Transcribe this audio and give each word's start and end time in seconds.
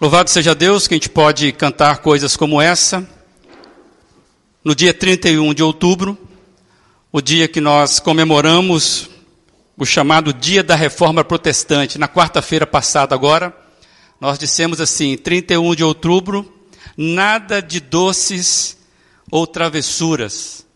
Louvado 0.00 0.28
seja 0.28 0.56
Deus 0.56 0.88
que 0.88 0.94
a 0.94 0.96
gente 0.96 1.08
pode 1.08 1.52
cantar 1.52 1.98
coisas 1.98 2.36
como 2.36 2.60
essa. 2.60 3.08
No 4.64 4.74
dia 4.74 4.92
31 4.92 5.54
de 5.54 5.62
outubro, 5.62 6.18
o 7.12 7.20
dia 7.22 7.46
que 7.46 7.60
nós 7.60 8.00
comemoramos 8.00 9.08
o 9.76 9.86
chamado 9.86 10.32
Dia 10.32 10.64
da 10.64 10.74
Reforma 10.74 11.22
Protestante, 11.22 11.96
na 11.96 12.08
quarta-feira 12.08 12.66
passada 12.66 13.14
agora, 13.14 13.56
nós 14.20 14.36
dissemos 14.36 14.80
assim: 14.80 15.16
31 15.16 15.76
de 15.76 15.84
outubro, 15.84 16.52
nada 16.96 17.62
de 17.62 17.78
doces 17.78 18.76
ou 19.30 19.46
travessuras, 19.46 20.66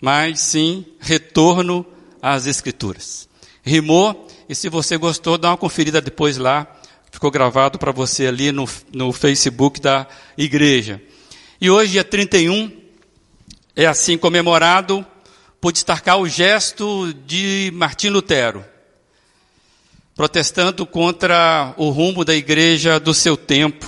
mas 0.00 0.40
sim 0.40 0.86
retorno 1.00 1.84
às 2.22 2.46
Escrituras. 2.46 3.28
Rimou, 3.64 4.28
e 4.48 4.54
se 4.54 4.68
você 4.68 4.96
gostou, 4.96 5.36
dá 5.36 5.50
uma 5.50 5.56
conferida 5.56 6.00
depois 6.00 6.38
lá 6.38 6.78
Ficou 7.12 7.30
gravado 7.30 7.78
para 7.78 7.92
você 7.92 8.26
ali 8.26 8.50
no, 8.50 8.66
no 8.90 9.12
Facebook 9.12 9.78
da 9.78 10.08
igreja. 10.36 11.00
E 11.60 11.70
hoje, 11.70 11.92
dia 11.92 12.02
31, 12.02 12.72
é 13.76 13.84
assim 13.84 14.16
comemorado 14.16 15.06
por 15.60 15.72
destacar 15.72 16.18
o 16.18 16.26
gesto 16.26 17.12
de 17.26 17.70
Martim 17.74 18.08
Lutero, 18.08 18.64
protestando 20.16 20.86
contra 20.86 21.74
o 21.76 21.90
rumo 21.90 22.24
da 22.24 22.34
igreja 22.34 22.98
do 22.98 23.12
seu 23.12 23.36
tempo. 23.36 23.86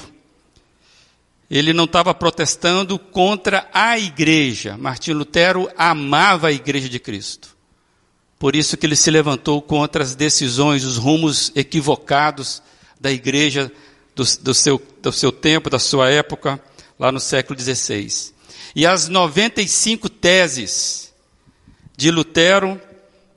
Ele 1.51 1.73
não 1.73 1.85
estava 1.85 2.13
protestando 2.13 2.99
contra 2.99 3.67
a 3.73 3.99
igreja. 3.99 4.77
Martim 4.77 5.13
Lutero 5.13 5.69
amava 5.79 6.49
a 6.49 6.53
igreja 6.53 6.91
de 6.91 6.99
Cristo. 6.99 7.57
Por 8.39 8.55
isso 8.55 8.77
que 8.77 8.85
ele 8.85 8.97
se 8.97 9.11
levantou 9.11 9.63
contra 9.63 10.05
as 10.05 10.15
decisões, 10.15 10.85
os 10.85 10.99
rumos 10.99 11.51
equivocados 11.57 12.63
da 13.05 13.13
igreja 13.13 13.71
do, 14.17 14.25
do, 14.41 14.55
seu, 14.55 14.81
do 15.03 15.13
seu 15.13 15.31
tempo, 15.31 15.69
da 15.69 15.79
sua 15.79 16.09
época, 16.09 16.59
lá 16.99 17.13
no 17.13 17.21
século 17.21 17.61
XVI. 17.61 18.33
E 18.75 18.87
as 18.87 19.11
95 19.11 20.09
teses 20.09 21.13
de 21.95 22.11
Lutero, 22.11 22.81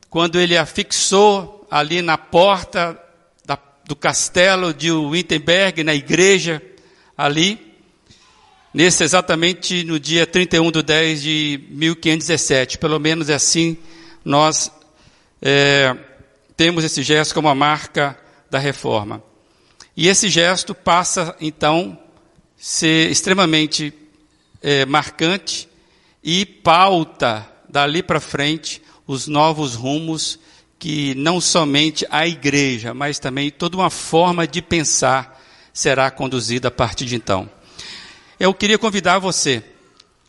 quando 0.10 0.40
ele 0.40 0.58
afixou 0.58 1.68
ali 1.70 2.02
na 2.02 2.18
porta 2.18 2.98
da, 3.46 3.60
do 3.84 3.94
castelo 3.94 4.74
de 4.74 4.90
Wittenberg, 4.90 5.84
na 5.84 5.94
igreja, 5.94 6.62
ali, 7.18 7.76
nesse 8.74 9.04
exatamente 9.04 9.84
no 9.84 10.00
dia 10.00 10.26
31 10.26 10.72
de 10.72 10.82
10 10.82 11.22
de 11.22 11.68
1517, 11.72 12.78
pelo 12.78 13.00
menos 13.02 13.30
é 13.30 13.34
assim 13.34 13.76
nós 14.24 14.72
é, 15.42 15.94
temos 16.56 16.86
esse 16.86 17.04
gesto 17.04 17.34
como 17.34 17.50
a 17.50 17.56
marca 17.56 18.18
da 18.50 18.60
reforma. 18.60 19.27
E 19.98 20.08
esse 20.08 20.30
gesto 20.30 20.76
passa, 20.76 21.36
então, 21.42 21.98
ser 22.56 23.10
extremamente 23.10 23.92
é, 24.62 24.86
marcante 24.86 25.68
e 26.24 26.46
pauta 26.46 27.50
dali 27.68 28.04
para 28.04 28.20
frente 28.20 28.80
os 29.08 29.26
novos 29.26 29.74
rumos 29.74 30.40
que 30.78 31.16
não 31.16 31.42
somente 31.42 32.06
a 32.12 32.28
igreja, 32.28 32.94
mas 32.94 33.18
também 33.18 33.50
toda 33.50 33.76
uma 33.76 33.90
forma 33.90 34.46
de 34.46 34.62
pensar 34.62 35.44
será 35.74 36.12
conduzida 36.12 36.68
a 36.68 36.72
partir 36.72 37.06
de 37.06 37.16
então. 37.16 37.50
Eu 38.40 38.54
queria 38.54 38.78
convidar 38.78 39.18
você 39.18 39.64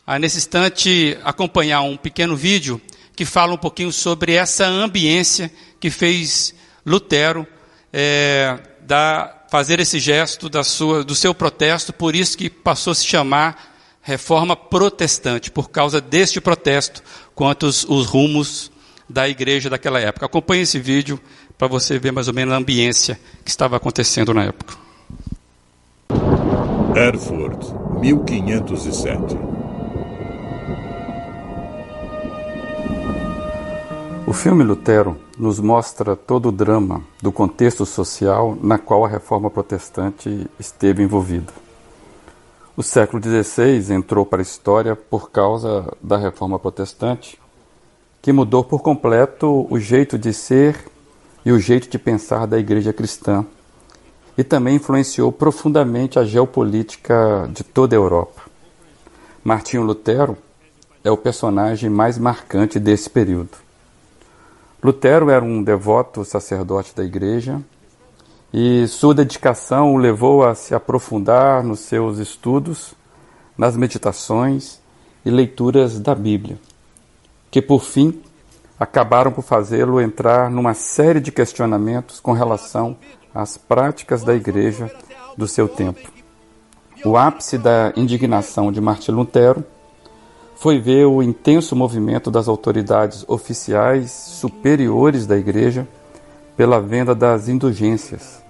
a, 0.05 0.17
nesse 0.17 0.39
instante, 0.39 1.15
acompanhar 1.23 1.81
um 1.81 1.95
pequeno 1.95 2.35
vídeo 2.35 2.81
que 3.15 3.23
fala 3.23 3.53
um 3.53 3.57
pouquinho 3.57 3.91
sobre 3.91 4.33
essa 4.33 4.65
ambiência 4.65 5.51
que 5.79 5.91
fez 5.91 6.55
Lutero 6.83 7.45
é, 7.93 8.59
da 8.81 9.38
fazer 9.49 9.79
esse 9.79 9.99
gesto 9.99 10.49
sua, 10.63 11.03
do 11.03 11.15
seu 11.15 11.33
protesto, 11.33 11.91
por 11.91 12.15
isso 12.15 12.37
que 12.37 12.49
passou 12.49 12.91
a 12.91 12.95
se 12.95 13.05
chamar 13.05 13.75
reforma 14.01 14.55
protestante, 14.55 15.51
por 15.51 15.69
causa 15.69 15.99
deste 15.99 16.39
protesto 16.39 17.03
quanto 17.35 17.65
os, 17.65 17.83
os 17.83 18.05
rumos 18.05 18.71
da 19.07 19.27
igreja 19.27 19.69
daquela 19.69 19.99
época. 19.99 20.25
Acompanhe 20.25 20.63
esse 20.63 20.79
vídeo 20.79 21.19
para 21.57 21.67
você 21.67 21.99
ver 21.99 22.11
mais 22.11 22.27
ou 22.27 22.33
menos 22.33 22.53
a 22.53 22.57
ambiência 22.57 23.19
que 23.43 23.49
estava 23.49 23.75
acontecendo 23.75 24.33
na 24.33 24.45
época. 24.45 24.75
Erfurt, 26.95 27.73
1507 27.99 29.48
O 34.29 34.33
filme 34.33 34.63
Lutero 34.63 35.17
nos 35.39 35.59
mostra 35.59 36.15
todo 36.15 36.49
o 36.49 36.51
drama 36.51 37.01
do 37.19 37.31
contexto 37.31 37.83
social 37.83 38.55
na 38.61 38.77
qual 38.77 39.03
a 39.03 39.07
reforma 39.07 39.49
protestante 39.49 40.45
esteve 40.59 41.01
envolvida. 41.01 41.51
O 42.77 42.83
século 42.83 43.19
XVI 43.23 43.91
entrou 43.91 44.23
para 44.23 44.39
a 44.39 44.43
história 44.43 44.95
por 44.95 45.31
causa 45.31 45.91
da 45.99 46.15
reforma 46.15 46.59
protestante, 46.59 47.41
que 48.21 48.31
mudou 48.31 48.63
por 48.63 48.83
completo 48.83 49.65
o 49.67 49.79
jeito 49.79 50.15
de 50.15 50.31
ser 50.31 50.77
e 51.43 51.51
o 51.51 51.59
jeito 51.59 51.89
de 51.89 51.97
pensar 51.97 52.45
da 52.45 52.59
igreja 52.59 52.93
cristã, 52.93 53.43
e 54.37 54.43
também 54.43 54.75
influenciou 54.75 55.31
profundamente 55.31 56.19
a 56.19 56.23
geopolítica 56.23 57.49
de 57.51 57.63
toda 57.63 57.95
a 57.95 57.97
Europa. 57.97 58.43
Martinho 59.43 59.81
Lutero 59.81 60.37
é 61.03 61.09
o 61.09 61.17
personagem 61.17 61.89
mais 61.89 62.19
marcante 62.19 62.79
desse 62.79 63.09
período. 63.09 63.68
Lutero 64.81 65.29
era 65.29 65.43
um 65.43 65.61
devoto 65.61 66.23
sacerdote 66.23 66.95
da 66.95 67.03
igreja 67.03 67.61
e 68.53 68.87
sua 68.87 69.13
dedicação 69.13 69.93
o 69.93 69.97
levou 69.97 70.45
a 70.45 70.55
se 70.55 70.73
aprofundar 70.73 71.61
nos 71.63 71.81
seus 71.81 72.17
estudos, 72.17 72.93
nas 73.57 73.75
meditações 73.75 74.79
e 75.25 75.29
leituras 75.29 75.99
da 75.99 76.15
Bíblia, 76.15 76.57
que 77.51 77.61
por 77.61 77.83
fim 77.83 78.21
acabaram 78.79 79.33
por 79.33 79.41
fazê-lo 79.41 79.99
entrar 79.99 80.49
numa 80.49 80.73
série 80.73 81.19
de 81.19 81.31
questionamentos 81.31 82.21
com 82.21 82.31
relação 82.31 82.95
às 83.35 83.57
práticas 83.57 84.23
da 84.23 84.33
igreja 84.33 84.89
do 85.37 85.45
seu 85.45 85.67
tempo. 85.67 86.09
O 87.03 87.17
ápice 87.17 87.57
da 87.57 87.91
indignação 87.97 88.71
de 88.71 88.79
Martim 88.79 89.11
Lutero 89.11 89.63
foi 90.59 90.77
ver 90.77 91.05
o 91.05 91.23
intenso 91.23 91.73
movimento 91.73 92.29
das 92.29 92.49
autoridades 92.49 93.23
oficiais 93.29 94.11
superiores 94.11 95.25
da 95.25 95.37
Igreja 95.37 95.87
pela 96.57 96.81
venda 96.81 97.15
das 97.15 97.47
indulgências, 97.47 98.43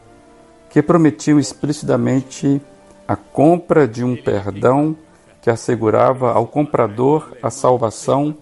que 0.72 0.82
prometiam 0.82 1.38
explicitamente 1.38 2.60
a 3.08 3.16
compra 3.16 3.88
de 3.88 4.04
um 4.04 4.16
perdão 4.16 4.96
que 5.40 5.52
assegurava 5.52 6.32
ao 6.32 6.48
comprador 6.48 7.32
a 7.44 7.52
salvação 7.52 8.36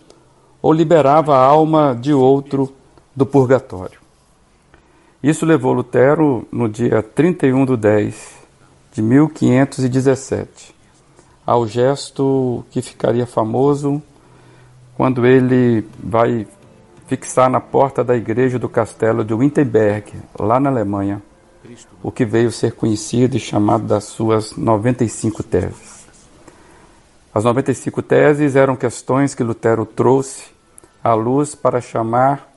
ou 0.62 0.72
liberava 0.72 1.36
a 1.36 1.46
alma 1.46 1.94
de 1.94 2.14
outro 2.14 2.74
do 3.14 3.26
purgatório. 3.26 4.00
Isso 5.22 5.46
levou 5.46 5.74
Lutero, 5.74 6.48
no 6.50 6.70
dia 6.70 7.04
31 7.04 7.66
de 7.66 7.76
10 7.76 8.32
de 8.94 9.02
1517, 9.02 10.77
ao 11.47 11.66
gesto 11.66 12.66
que 12.69 12.81
ficaria 12.81 13.25
famoso 13.25 14.02
quando 14.97 15.25
ele 15.25 15.88
vai 15.97 16.46
fixar 17.08 17.50
na 17.50 17.62
porta 17.62 18.03
da 18.03 18.18
igreja 18.18 18.59
do 18.59 18.68
castelo 18.68 19.24
de 19.24 19.34
Wittenberg, 19.34 20.12
lá 20.38 20.59
na 20.59 20.69
Alemanha, 20.69 21.22
o 22.03 22.12
que 22.12 22.25
veio 22.25 22.52
ser 22.52 22.74
conhecido 22.74 23.38
e 23.38 23.40
chamado 23.40 23.86
das 23.86 24.03
suas 24.03 24.57
95 24.57 25.41
teses. 25.41 26.06
As 27.34 27.46
95 27.46 28.02
teses 28.02 28.57
eram 28.57 28.75
questões 28.75 29.34
que 29.34 29.44
Lutero 29.44 29.86
trouxe 29.86 30.46
à 31.02 31.13
luz 31.13 31.56
para 31.56 31.80
chamar 31.80 32.52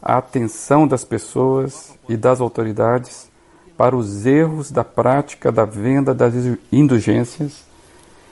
a 0.00 0.16
atenção 0.16 0.88
das 0.88 1.04
pessoas 1.04 1.94
e 2.08 2.16
das 2.16 2.40
autoridades 2.40 3.28
para 3.76 3.94
os 3.94 4.24
erros 4.24 4.70
da 4.70 4.84
prática 4.84 5.52
da 5.52 5.66
venda 5.66 6.14
das 6.14 6.32
indulgências 6.72 7.68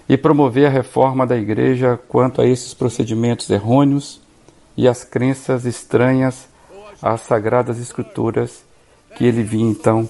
e 0.09 0.17
promover 0.17 0.67
a 0.67 0.71
reforma 0.71 1.27
da 1.27 1.37
Igreja 1.37 1.99
quanto 2.09 2.41
a 2.41 2.47
esses 2.47 2.73
procedimentos 2.73 3.51
errôneos 3.51 4.21
e 4.77 4.89
as 4.89 5.05
crenças 5.05 5.65
estranhas 5.65 6.49
às 7.03 7.21
sagradas 7.23 7.79
Escrituras 7.79 8.65
que 9.17 9.25
ele 9.25 9.43
vinha 9.43 9.71
então 9.71 10.09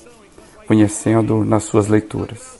conhecendo 0.66 1.44
nas 1.44 1.64
suas 1.64 1.88
leituras. 1.88 2.58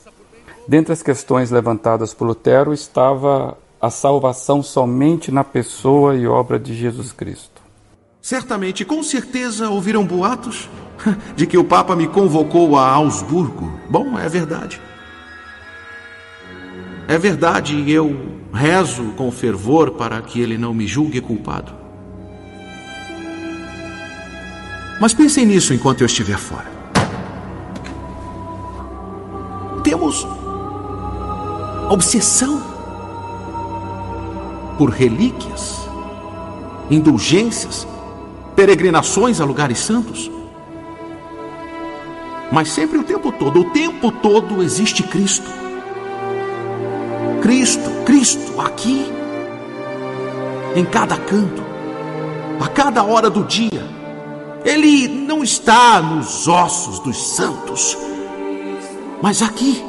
Dentre 0.67 0.93
as 0.93 1.03
questões 1.03 1.51
levantadas 1.51 2.13
por 2.13 2.27
Lutero 2.27 2.73
estava 2.73 3.57
a 3.81 3.91
salvação 3.91 4.63
somente 4.63 5.31
na 5.31 5.45
pessoa 5.45 6.17
e 6.17 6.27
obra 6.27 6.59
de 6.59 6.75
Jesus 6.75 7.13
Cristo. 7.13 7.63
Certamente, 8.21 8.85
com 8.85 9.03
certeza, 9.03 9.71
ouviram 9.71 10.05
boatos 10.05 10.69
de 11.37 11.47
que 11.47 11.57
o 11.57 11.65
Papa 11.65 11.95
me 11.95 12.09
convocou 12.09 12.77
a 12.77 12.87
Augsburgo. 12.87 13.73
Bom, 13.89 14.19
é 14.19 14.29
verdade. 14.29 14.81
É 17.09 17.19
verdade, 17.19 17.91
eu 17.91 18.15
rezo 18.53 19.15
com 19.17 19.33
fervor 19.33 19.93
para 19.93 20.23
que 20.23 20.41
ele 20.41 20.57
não 20.57 20.73
me 20.73 20.87
julgue 20.87 21.21
culpado. 21.21 21.73
Mas 25.01 25.13
pensem 25.15 25.47
nisso 25.47 25.75
enquanto 25.75 26.03
eu 26.03 26.07
estiver 26.07 26.39
fora. 26.39 26.79
temos 29.89 30.27
obsessão 31.89 32.63
por 34.77 34.91
relíquias, 34.91 35.79
indulgências, 36.91 37.89
peregrinações 38.55 39.41
a 39.41 39.47
lugares 39.47 39.79
santos. 39.79 40.31
Mas 42.53 42.69
sempre 42.69 42.99
o 42.99 43.03
tempo 43.03 43.33
todo, 43.33 43.61
o 43.61 43.71
tempo 43.71 44.13
todo 44.13 44.63
existe 44.63 45.03
Cristo. 45.03 45.68
Cristo, 47.41 47.91
Cristo, 48.05 48.61
aqui, 48.61 49.11
em 50.75 50.85
cada 50.85 51.17
canto, 51.17 51.63
a 52.61 52.69
cada 52.69 53.03
hora 53.03 53.31
do 53.31 53.45
dia. 53.45 53.87
Ele 54.65 55.09
não 55.09 55.43
está 55.43 56.03
nos 56.03 56.49
ossos 56.49 56.99
dos 56.99 57.35
santos, 57.35 57.97
mas 59.23 59.41
aqui, 59.43 59.83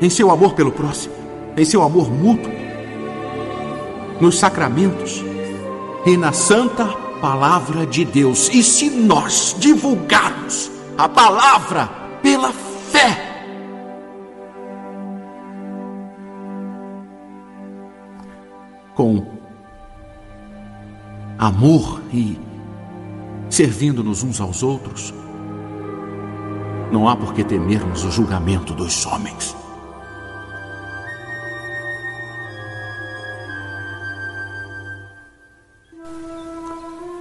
em 0.00 0.08
seu 0.08 0.30
amor 0.30 0.54
pelo 0.54 0.72
próximo, 0.72 1.14
em 1.56 1.64
seu 1.64 1.82
amor 1.82 2.10
mútuo, 2.10 2.52
nos 4.20 4.38
sacramentos 4.38 5.24
e 6.06 6.16
na 6.16 6.32
santa 6.32 6.86
palavra 7.20 7.86
de 7.86 8.04
Deus. 8.04 8.48
E 8.52 8.62
se 8.62 8.90
nós 8.90 9.56
divulgarmos 9.58 10.70
a 10.96 11.08
palavra 11.08 11.88
pela 12.22 12.52
fé, 12.52 12.63
com 18.94 19.26
amor 21.38 22.00
e 22.12 22.38
servindo-nos 23.50 24.22
uns 24.22 24.40
aos 24.40 24.62
outros, 24.62 25.12
não 26.90 27.08
há 27.08 27.16
por 27.16 27.34
que 27.34 27.42
temermos 27.42 28.04
o 28.04 28.10
julgamento 28.10 28.72
dos 28.72 29.04
homens. 29.06 29.56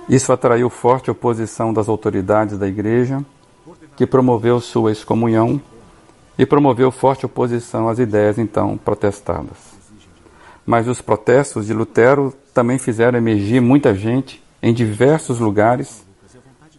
Isso 0.10 0.31
atraiu 0.31 0.70
forte 0.70 1.10
oposição 1.10 1.74
das 1.74 1.90
autoridades 1.90 2.58
da 2.58 2.68
igreja, 2.68 3.25
que 3.96 4.06
promoveu 4.06 4.60
sua 4.60 4.92
excomunhão 4.92 5.62
e 6.38 6.46
promoveu 6.46 6.92
forte 6.92 7.25
oposição 7.25 7.88
às 7.88 8.00
ideias 8.00 8.38
então 8.38 8.78
protestadas. 8.78 9.73
Mas 10.65 10.88
os 10.88 11.01
protestos 11.01 11.65
de 11.68 11.74
Lutero 11.74 12.33
também 12.54 12.77
fizeram 12.77 13.18
emergir 13.18 13.62
muita 13.62 13.94
gente 13.94 14.42
em 14.62 14.74
diversos 14.74 15.39
lugares 15.39 16.04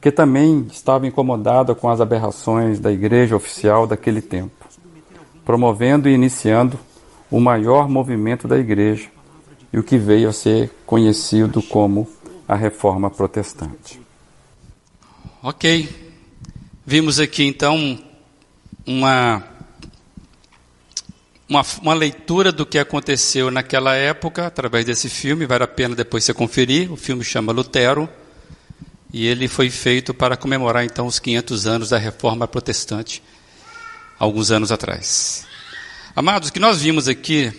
que 0.00 0.12
também 0.12 0.66
estava 0.70 1.06
incomodada 1.06 1.75
com 1.75 1.88
as 1.88 1.98
aberrações 1.98 2.78
da 2.78 2.92
igreja 2.92 3.34
oficial 3.34 3.86
daquele 3.86 4.20
tempo, 4.20 4.66
promovendo 5.46 6.10
e 6.10 6.12
iniciando 6.12 6.78
o 7.31 7.40
maior 7.40 7.88
movimento 7.88 8.46
da 8.46 8.58
igreja 8.58 9.08
e 9.72 9.78
o 9.78 9.82
que 9.82 9.96
veio 9.96 10.28
a 10.28 10.32
ser 10.32 10.70
conhecido 10.84 11.62
como 11.62 12.06
a 12.46 12.54
Reforma 12.54 13.10
Protestante. 13.10 13.98
Ok. 15.42 15.88
Vimos 16.84 17.19
aqui 17.19 17.44
então 17.44 17.98
uma, 18.86 19.42
uma, 21.55 21.65
uma, 21.81 21.95
leitura 21.95 22.51
do 22.51 22.67
que 22.67 22.79
aconteceu 22.79 23.51
naquela 23.51 23.95
época 23.95 24.47
através 24.47 24.85
desse 24.85 25.09
filme. 25.09 25.47
Vale 25.47 25.65
a 25.65 25.69
pena 25.69 25.95
depois 25.95 26.25
você 26.25 26.35
conferir. 26.35 26.93
O 26.93 26.97
filme 26.97 27.23
chama 27.23 27.53
Lutero 27.53 28.09
e 29.12 29.27
ele 29.27 29.47
foi 29.47 29.71
feito 29.71 30.12
para 30.12 30.37
comemorar 30.37 30.85
então 30.85 31.06
os 31.06 31.21
500 31.21 31.67
anos 31.67 31.89
da 31.91 31.99
Reforma 31.99 32.49
Protestante, 32.49 33.23
alguns 34.19 34.51
anos 34.51 34.73
atrás. 34.73 35.47
Amados, 36.17 36.49
o 36.49 36.53
que 36.53 36.59
nós 36.59 36.83
vimos 36.83 37.06
aqui 37.06 37.53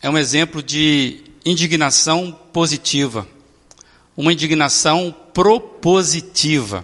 é 0.00 0.08
um 0.08 0.16
exemplo 0.16 0.62
de 0.62 1.22
indignação 1.44 2.32
positiva, 2.52 3.28
uma 4.16 4.32
indignação 4.32 5.14
propositiva. 5.34 6.82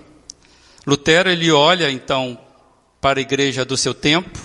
Lutero 0.86 1.30
ele 1.30 1.50
olha 1.50 1.90
então 1.90 2.38
para 3.00 3.18
a 3.18 3.22
igreja 3.22 3.64
do 3.64 3.76
seu 3.76 3.94
tempo, 3.94 4.38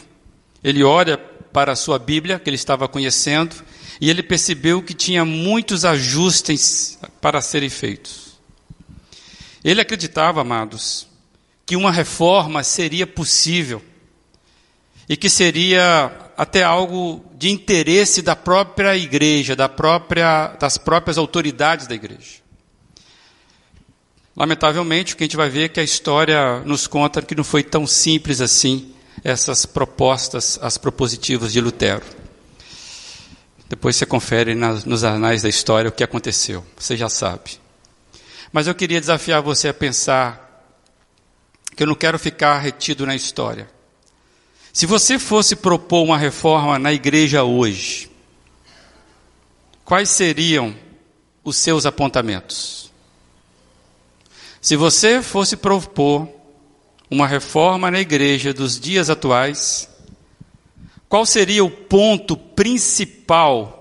ele 0.64 0.84
olha 0.84 1.29
para 1.60 1.74
a 1.74 1.76
sua 1.76 2.00
Bíblia 2.00 2.40
que 2.40 2.50
ele 2.50 2.56
estava 2.56 2.88
conhecendo 2.88 3.54
e 4.00 4.10
ele 4.10 4.24
percebeu 4.24 4.82
que 4.82 4.94
tinha 4.94 5.26
muitos 5.26 5.84
ajustes 5.84 6.98
para 7.20 7.42
serem 7.42 7.70
feitos. 7.70 8.40
Ele 9.62 9.82
acreditava, 9.82 10.40
amados, 10.40 11.06
que 11.66 11.76
uma 11.76 11.92
reforma 11.92 12.64
seria 12.64 13.06
possível 13.06 13.84
e 15.10 15.18
que 15.18 15.30
seria 15.30 16.32
até 16.38 16.64
algo 16.64 17.26
de 17.38 17.50
interesse 17.50 18.22
da 18.22 18.38
própria 18.38 18.96
igreja, 18.96 19.54
da 19.54 19.68
própria, 19.68 20.56
das 20.58 20.78
próprias 20.78 21.18
autoridades 21.18 21.88
da 21.88 21.96
igreja. 21.96 22.40
Lamentavelmente, 24.34 25.14
o 25.14 25.18
que 25.18 25.24
a 25.24 25.28
gente 25.28 25.36
vai 25.36 25.50
ver 25.50 25.64
é 25.64 25.68
que 25.68 25.82
a 25.82 25.84
história 25.84 26.62
nos 26.62 26.88
conta 26.88 27.22
que 27.22 27.36
não 27.36 27.44
foi 27.44 27.64
tão 27.64 27.86
simples 27.86 28.40
assim 28.40 28.94
essas 29.24 29.66
propostas, 29.66 30.60
as 30.62 30.78
propositivas 30.78 31.52
de 31.52 31.62
Lutero. 31.62 32.06
Depois 33.68 33.96
você 33.96 34.06
confere 34.06 34.56
nos 34.56 35.04
anais 35.04 35.44
da 35.44 35.50
história 35.50 35.90
o 35.90 35.92
que 35.92 36.04
aconteceu, 36.04 36.66
você 36.78 36.98
já 36.98 37.08
sabe. 37.08 37.60
Mas 38.52 38.66
eu 38.66 38.74
queria 38.74 39.00
desafiar 39.00 39.42
você 39.42 39.68
a 39.68 39.74
pensar 39.74 40.66
que 41.76 41.84
eu 41.84 41.88
não 41.88 41.96
quero 41.96 42.18
ficar 42.18 42.58
retido 42.60 43.06
na 43.06 43.16
história. 43.16 43.70
Se 44.74 44.86
você 44.86 45.20
fosse 45.20 45.56
propor 45.56 46.04
uma 46.04 46.18
reforma 46.18 46.80
na 46.80 46.92
igreja 46.92 47.44
hoje, 47.44 48.10
quais 49.86 50.10
seriam 50.10 50.76
os 51.44 51.58
seus 51.58 51.86
apontamentos? 51.86 52.92
Se 54.62 54.76
você 54.76 55.22
fosse 55.22 55.56
propor 55.56 56.39
uma 57.10 57.28
reforma 57.28 57.90
na 57.90 58.00
igreja 58.00 58.54
dos 58.54 58.80
dias 58.80 59.10
atuais, 59.10 59.90
qual 61.08 61.26
seria 61.26 61.64
o 61.66 61.72
ponto 61.72 62.38
principal 62.38 63.80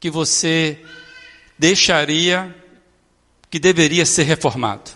que 0.00 0.10
você 0.10 0.84
deixaria 1.58 2.54
que 3.50 3.58
deveria 3.58 4.04
ser 4.04 4.24
reformado. 4.24 4.90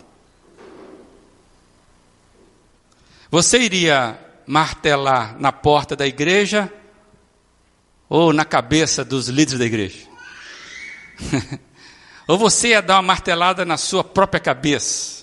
Você 3.31 3.61
iria 3.61 4.19
martelar 4.47 5.39
na 5.39 5.53
porta 5.53 5.95
da 5.95 6.07
igreja 6.07 6.71
ou 8.09 8.33
na 8.33 8.45
cabeça 8.45 9.05
dos 9.05 9.29
líderes 9.29 9.59
da 9.61 9.67
igreja? 9.67 10.09
ou 12.27 12.37
você 12.37 12.69
ia 12.69 12.83
dar 12.83 12.97
uma 12.97 13.03
martelada 13.03 13.65
na 13.65 13.77
sua 13.77 14.03
própria 14.03 14.41
cabeça? 14.41 15.20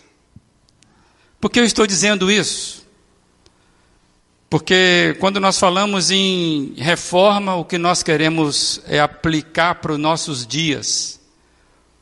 Por 1.40 1.52
que 1.52 1.60
eu 1.60 1.66
estou 1.66 1.86
dizendo 1.86 2.32
isso? 2.32 2.86
Porque 4.50 5.16
quando 5.20 5.40
nós 5.40 5.60
falamos 5.60 6.10
em 6.10 6.74
reforma, 6.78 7.56
o 7.56 7.66
que 7.66 7.78
nós 7.78 8.02
queremos 8.02 8.82
é 8.86 9.00
aplicar 9.00 9.76
para 9.76 9.92
os 9.92 10.00
nossos 10.00 10.48
dias 10.48 11.20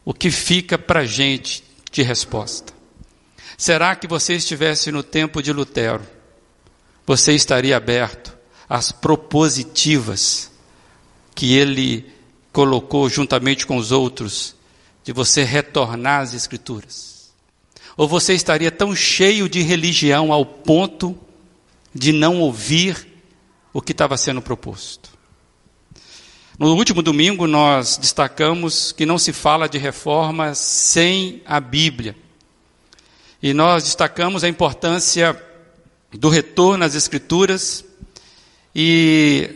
o 0.03 0.13
que 0.13 0.29
fica 0.29 0.77
para 0.77 0.99
a 1.01 1.05
gente 1.05 1.63
de 1.91 2.03
resposta? 2.03 2.71
Será 3.57 3.95
que 3.95 4.07
você 4.07 4.35
estivesse 4.35 4.91
no 4.91 5.01
tempo 5.01 5.41
de 5.41 5.51
Lutero, 5.51 6.05
você 7.05 7.33
estaria 7.33 7.75
aberto 7.75 8.37
às 8.69 8.91
propositivas 8.91 10.51
que 11.33 11.55
ele 11.55 12.05
colocou 12.53 13.09
juntamente 13.09 13.65
com 13.65 13.77
os 13.77 13.91
outros 13.91 14.55
de 15.03 15.11
você 15.11 15.43
retornar 15.43 16.21
às 16.21 16.33
Escrituras? 16.33 17.14
Ou 17.97 18.07
você 18.07 18.33
estaria 18.33 18.71
tão 18.71 18.95
cheio 18.95 19.47
de 19.47 19.61
religião 19.61 20.31
ao 20.31 20.45
ponto 20.45 21.17
de 21.93 22.11
não 22.11 22.41
ouvir 22.41 23.07
o 23.73 23.81
que 23.81 23.91
estava 23.91 24.17
sendo 24.17 24.41
proposto? 24.41 25.15
No 26.57 26.73
último 26.73 27.01
domingo, 27.01 27.47
nós 27.47 27.97
destacamos 27.97 28.93
que 28.93 29.05
não 29.05 29.17
se 29.17 29.33
fala 29.33 29.67
de 29.67 29.77
reforma 29.77 30.55
sem 30.55 31.41
a 31.45 31.59
Bíblia. 31.59 32.15
E 33.43 33.53
nós 33.53 33.83
destacamos 33.83 34.41
a 34.43 34.47
importância 34.47 35.41
do 36.13 36.29
retorno 36.29 36.85
às 36.85 36.95
Escrituras. 36.95 37.83
E 38.73 39.49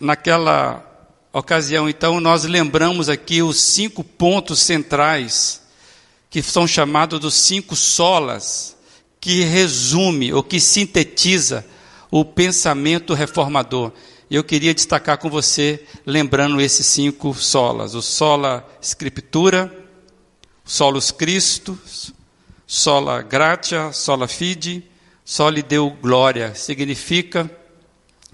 naquela 0.00 0.82
ocasião, 1.30 1.90
então, 1.90 2.20
nós 2.20 2.44
lembramos 2.44 3.10
aqui 3.10 3.42
os 3.42 3.60
cinco 3.60 4.02
pontos 4.02 4.60
centrais, 4.60 5.60
que 6.36 6.42
são 6.42 6.66
chamados 6.66 7.18
dos 7.18 7.32
cinco 7.32 7.74
solas, 7.74 8.76
que 9.18 9.42
resume 9.42 10.34
ou 10.34 10.42
que 10.42 10.60
sintetiza 10.60 11.64
o 12.10 12.26
pensamento 12.26 13.14
reformador 13.14 13.90
eu 14.30 14.44
queria 14.44 14.74
destacar 14.74 15.16
com 15.16 15.30
você, 15.30 15.82
lembrando 16.04 16.60
esses 16.60 16.84
cinco 16.86 17.32
solas: 17.32 17.94
o 17.94 18.02
sola 18.02 18.68
Scriptura, 18.82 19.72
solus 20.62 21.10
Christus, 21.10 22.12
sola 22.66 23.22
gratia, 23.22 23.90
sola 23.92 24.28
fide, 24.28 24.84
soli 25.24 25.62
deu 25.62 25.88
glória. 25.88 26.54
Significa 26.54 27.50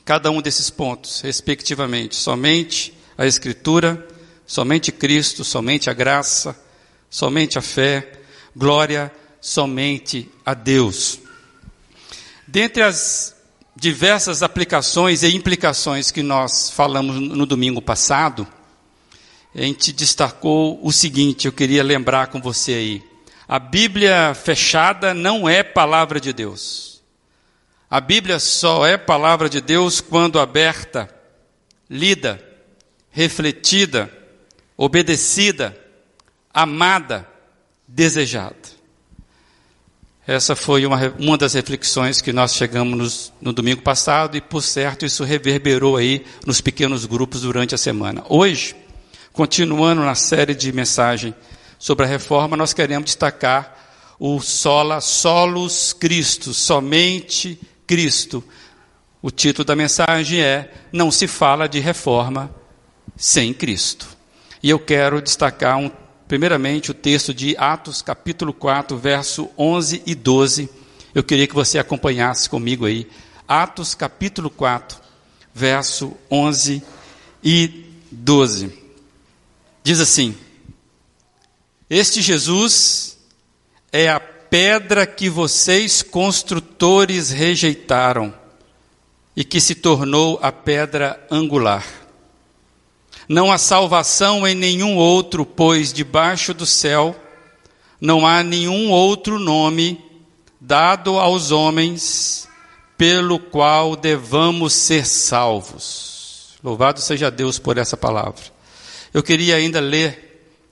cada 0.05 0.29
um 0.29 0.43
desses 0.43 0.71
pontos, 0.71 1.21
respectivamente. 1.21 2.17
Somente 2.17 2.95
a 3.17 3.27
Escritura, 3.27 4.09
somente 4.45 4.91
Cristo, 4.91 5.45
somente 5.45 5.89
a 5.89 5.93
graça, 5.93 6.59
somente 7.13 7.59
a 7.59 7.63
fé, 7.63 8.11
glória 8.57 9.13
somente 9.39 10.31
a 10.47 10.55
Deus. 10.55 11.21
Dentre 12.49 12.83
as 12.83 13.37
diversas 13.77 14.43
aplicações 14.43 15.23
e 15.23 15.37
implicações 15.37 16.11
que 16.11 16.23
nós 16.23 16.71
falamos 16.71 17.21
no 17.21 17.45
domingo 17.45 17.83
passado, 17.83 18.49
a 19.55 19.61
gente 19.61 19.93
destacou 19.93 20.81
o 20.83 20.91
seguinte, 20.91 21.47
eu 21.47 21.53
queria 21.53 21.85
lembrar 21.85 22.29
com 22.29 22.41
você 22.41 22.73
aí. 22.73 23.03
A 23.47 23.59
Bíblia 23.59 24.33
fechada 24.35 25.13
não 25.13 25.47
é 25.47 25.63
palavra 25.63 26.19
de 26.19 26.33
Deus. 26.33 27.03
A 27.91 28.01
Bíblia 28.01 28.39
só 28.39 28.87
é 28.87 28.97
palavra 28.97 29.51
de 29.51 29.61
Deus 29.61 30.01
quando 30.01 30.41
aberta, 30.41 31.15
lida, 31.91 32.43
refletida, 33.11 34.11
obedecida, 34.79 35.79
amada, 36.53 37.29
desejada. 37.87 38.83
Essa 40.27 40.55
foi 40.55 40.87
uma, 40.87 40.99
uma 41.19 41.37
das 41.37 41.55
reflexões 41.55 42.21
que 42.21 42.33
nós 42.33 42.55
chegamos 42.55 43.33
no, 43.41 43.49
no 43.49 43.53
domingo 43.53 43.83
passado 43.83 44.37
e, 44.37 44.41
por 44.41 44.63
certo, 44.63 45.05
isso 45.05 45.25
reverberou 45.25 45.97
aí 45.97 46.25
nos 46.47 46.61
pequenos 46.61 47.05
grupos 47.07 47.41
durante 47.41 47.75
a 47.75 47.79
semana. 47.79 48.23
Hoje, 48.29 48.77
continuando 49.33 50.03
na 50.03 50.15
série 50.15 50.55
de 50.55 50.73
mensagem 50.73 51.35
sobre 51.77 52.07
a 52.07 52.09
reforma, 52.09 52.57
nós 52.57 52.73
queremos 52.73 53.07
destacar 53.07 53.77
o 54.17 54.41
sola 54.41 55.01
solus 55.01 55.93
Cristo, 55.93 56.55
somente 56.55 57.59
Cristo. 57.85 58.45
O 59.21 59.33
título 59.33 59.65
da 59.65 59.75
mensagem 59.75 60.41
é 60.41 60.73
Não 60.93 61.11
se 61.11 61.27
fala 61.27 61.69
de 61.69 61.81
reforma 61.81 62.49
sem 63.17 63.53
Cristo. 63.53 64.07
E 64.63 64.71
eu 64.71 64.79
quero 64.79 65.21
destacar 65.21 65.77
um, 65.77 65.91
primeiramente 66.33 66.91
o 66.91 66.95
texto 66.95 67.35
de 67.35 67.55
Atos 67.59 68.01
capítulo 68.01 68.55
4, 68.55 68.97
verso 68.97 69.51
11 69.59 70.03
e 70.07 70.15
12. 70.15 70.67
Eu 71.15 71.23
queria 71.23 71.47
que 71.47 71.55
você 71.55 71.79
acompanhasse 71.79 72.49
comigo 72.49 72.87
aí. 72.87 73.07
Atos 73.47 73.95
capítulo 73.95 74.49
4, 74.49 74.99
verso 75.53 76.17
11 76.31 76.83
e 77.45 77.85
12. 78.11 78.73
Diz 79.85 80.01
assim: 80.01 80.35
este 81.91 82.23
Jesus 82.23 83.19
é 83.93 84.09
a 84.09 84.19
pedra 84.19 85.07
que 85.07 85.29
vocês 85.29 86.01
construtores 86.01 87.29
rejeitaram 87.29 88.33
e 89.37 89.45
que 89.45 89.61
se 89.61 89.75
tornou 89.75 90.39
a 90.41 90.51
pedra 90.51 91.23
angular. 91.31 92.02
Não 93.33 93.51
há 93.51 93.57
salvação 93.57 94.47
em 94.47 94.55
nenhum 94.55 94.95
outro, 94.95 95.47
pois 95.47 95.91
debaixo 95.91 96.53
do 96.53 96.67
céu 96.67 97.17
não 97.99 98.27
há 98.27 98.43
nenhum 98.43 98.91
outro 98.91 99.39
nome 99.39 99.99
dado 100.61 101.19
aos 101.19 101.51
homens 101.51 102.47
pelo 102.95 103.39
qual 103.39 103.97
devamos 103.97 104.75
ser 104.75 105.07
salvos. 105.07 106.59
Louvado 106.63 107.01
seja 107.01 107.31
Deus 107.31 107.59
por 107.59 107.79
essa 107.79 107.97
palavra. 107.97 108.43
Eu 109.15 109.23
queria 109.23 109.57
ainda 109.57 109.81
ler 109.81 110.29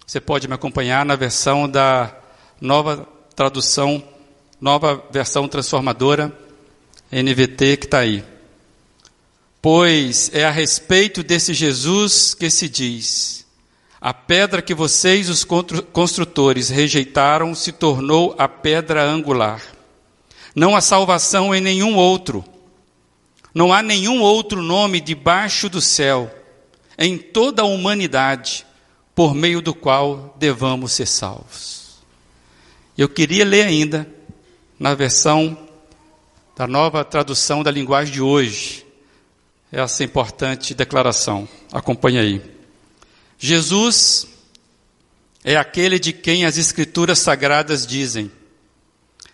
você 0.06 0.20
pode 0.20 0.46
me 0.46 0.52
acompanhar 0.52 1.02
na 1.06 1.16
versão 1.16 1.66
da 1.66 2.14
nova 2.60 3.08
tradução, 3.34 4.02
nova 4.60 5.02
versão 5.10 5.48
transformadora, 5.48 6.30
NVT, 7.10 7.78
que 7.78 7.86
está 7.86 8.00
aí. 8.00 8.22
Pois 9.62 10.30
é 10.32 10.44
a 10.44 10.50
respeito 10.50 11.22
desse 11.22 11.52
Jesus 11.52 12.32
que 12.32 12.48
se 12.48 12.68
diz: 12.68 13.46
a 14.00 14.14
pedra 14.14 14.62
que 14.62 14.74
vocês, 14.74 15.28
os 15.28 15.44
construtores, 15.92 16.70
rejeitaram, 16.70 17.54
se 17.54 17.70
tornou 17.70 18.34
a 18.38 18.48
pedra 18.48 19.04
angular. 19.04 19.62
Não 20.54 20.74
há 20.74 20.80
salvação 20.80 21.54
em 21.54 21.60
nenhum 21.60 21.96
outro. 21.96 22.42
Não 23.52 23.72
há 23.72 23.82
nenhum 23.82 24.22
outro 24.22 24.62
nome 24.62 25.00
debaixo 25.00 25.68
do 25.68 25.80
céu, 25.80 26.34
em 26.96 27.18
toda 27.18 27.62
a 27.62 27.66
humanidade, 27.66 28.64
por 29.14 29.34
meio 29.34 29.60
do 29.60 29.74
qual 29.74 30.34
devamos 30.38 30.92
ser 30.92 31.06
salvos. 31.06 31.98
Eu 32.96 33.08
queria 33.08 33.44
ler 33.44 33.66
ainda, 33.66 34.08
na 34.78 34.94
versão 34.94 35.58
da 36.56 36.66
nova 36.66 37.04
tradução 37.04 37.62
da 37.62 37.70
linguagem 37.70 38.14
de 38.14 38.22
hoje, 38.22 38.86
essa 39.72 40.02
importante 40.02 40.74
declaração. 40.74 41.48
Acompanhe 41.72 42.18
aí. 42.18 42.42
Jesus 43.38 44.26
é 45.44 45.56
aquele 45.56 45.98
de 45.98 46.12
quem 46.12 46.44
as 46.44 46.58
Escrituras 46.58 47.18
Sagradas 47.18 47.86
dizem: 47.86 48.30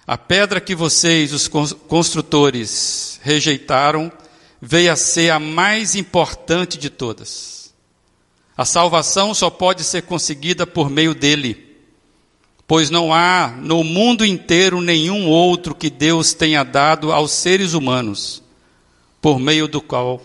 A 0.07 0.17
pedra 0.17 0.61
que 0.61 0.75
vocês, 0.75 1.33
os 1.33 1.49
construtores, 1.49 3.21
rejeitaram, 3.23 4.13
veio 4.61 4.93
a 4.93 4.97
ser 4.97 5.31
a 5.31 5.41
mais 5.41 5.95
importante 5.95 6.79
de 6.79 6.91
todas. 6.91 7.75
A 8.57 8.65
salvação 8.65 9.35
só 9.35 9.51
pode 9.51 9.85
ser 9.85 10.03
conseguida 10.03 10.67
por 10.67 10.89
meio 10.89 11.15
dele, 11.15 11.77
pois 12.67 12.89
não 12.89 13.13
há 13.13 13.49
no 13.49 13.85
mundo 13.85 14.25
inteiro 14.25 14.81
nenhum 14.81 15.29
outro 15.29 15.75
que 15.75 15.91
Deus 15.91 16.33
tenha 16.33 16.65
dado 16.65 17.13
aos 17.13 17.33
seres 17.33 17.75
humanos, 17.75 18.43
por 19.21 19.39
meio 19.39 19.67
do 19.67 19.81
qual 19.81 20.23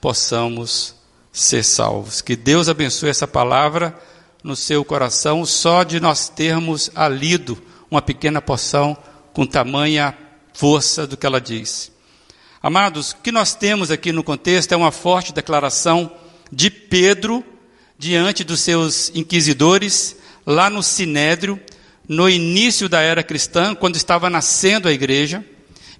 possamos 0.00 0.94
ser 1.32 1.64
salvos. 1.64 2.20
Que 2.20 2.36
Deus 2.36 2.68
abençoe 2.68 3.10
essa 3.10 3.26
palavra 3.26 3.98
no 4.42 4.54
seu 4.54 4.84
coração, 4.84 5.44
só 5.44 5.82
de 5.82 5.98
nós 5.98 6.28
termos 6.28 6.90
lido 7.10 7.60
uma 7.90 8.02
pequena 8.02 8.42
porção 8.42 8.96
com 9.32 9.46
tamanha 9.46 10.16
força 10.52 11.06
do 11.06 11.16
que 11.16 11.26
ela 11.26 11.40
diz. 11.40 11.90
Amados, 12.62 13.10
o 13.10 13.16
que 13.16 13.32
nós 13.32 13.54
temos 13.54 13.90
aqui 13.90 14.12
no 14.12 14.22
contexto 14.22 14.72
é 14.72 14.76
uma 14.76 14.92
forte 14.92 15.32
declaração 15.32 16.10
de 16.50 16.70
Pedro 16.70 17.44
diante 17.98 18.44
dos 18.44 18.60
seus 18.60 19.10
inquisidores, 19.14 20.16
lá 20.46 20.70
no 20.70 20.82
Sinédrio, 20.82 21.60
no 22.08 22.28
início 22.28 22.88
da 22.88 23.00
era 23.00 23.22
cristã, 23.22 23.74
quando 23.74 23.96
estava 23.96 24.30
nascendo 24.30 24.88
a 24.88 24.92
igreja. 24.92 25.44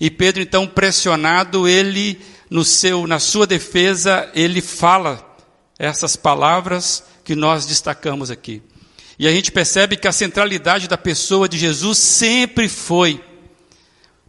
E 0.00 0.10
Pedro, 0.10 0.42
então, 0.42 0.66
pressionado, 0.66 1.68
ele, 1.68 2.18
no 2.54 2.64
seu, 2.64 3.04
na 3.04 3.18
sua 3.18 3.49
defesa, 3.49 4.30
ele 4.32 4.61
fala 4.61 5.37
essas 5.76 6.14
palavras 6.14 7.02
que 7.25 7.34
nós 7.34 7.66
destacamos 7.66 8.30
aqui. 8.30 8.62
E 9.18 9.26
a 9.26 9.32
gente 9.32 9.50
percebe 9.50 9.96
que 9.96 10.06
a 10.06 10.12
centralidade 10.12 10.87
da 10.87 10.96
pessoa 10.96 11.49
de 11.49 11.58
Jesus 11.58 11.99
sempre 11.99 12.68
foi 12.68 13.20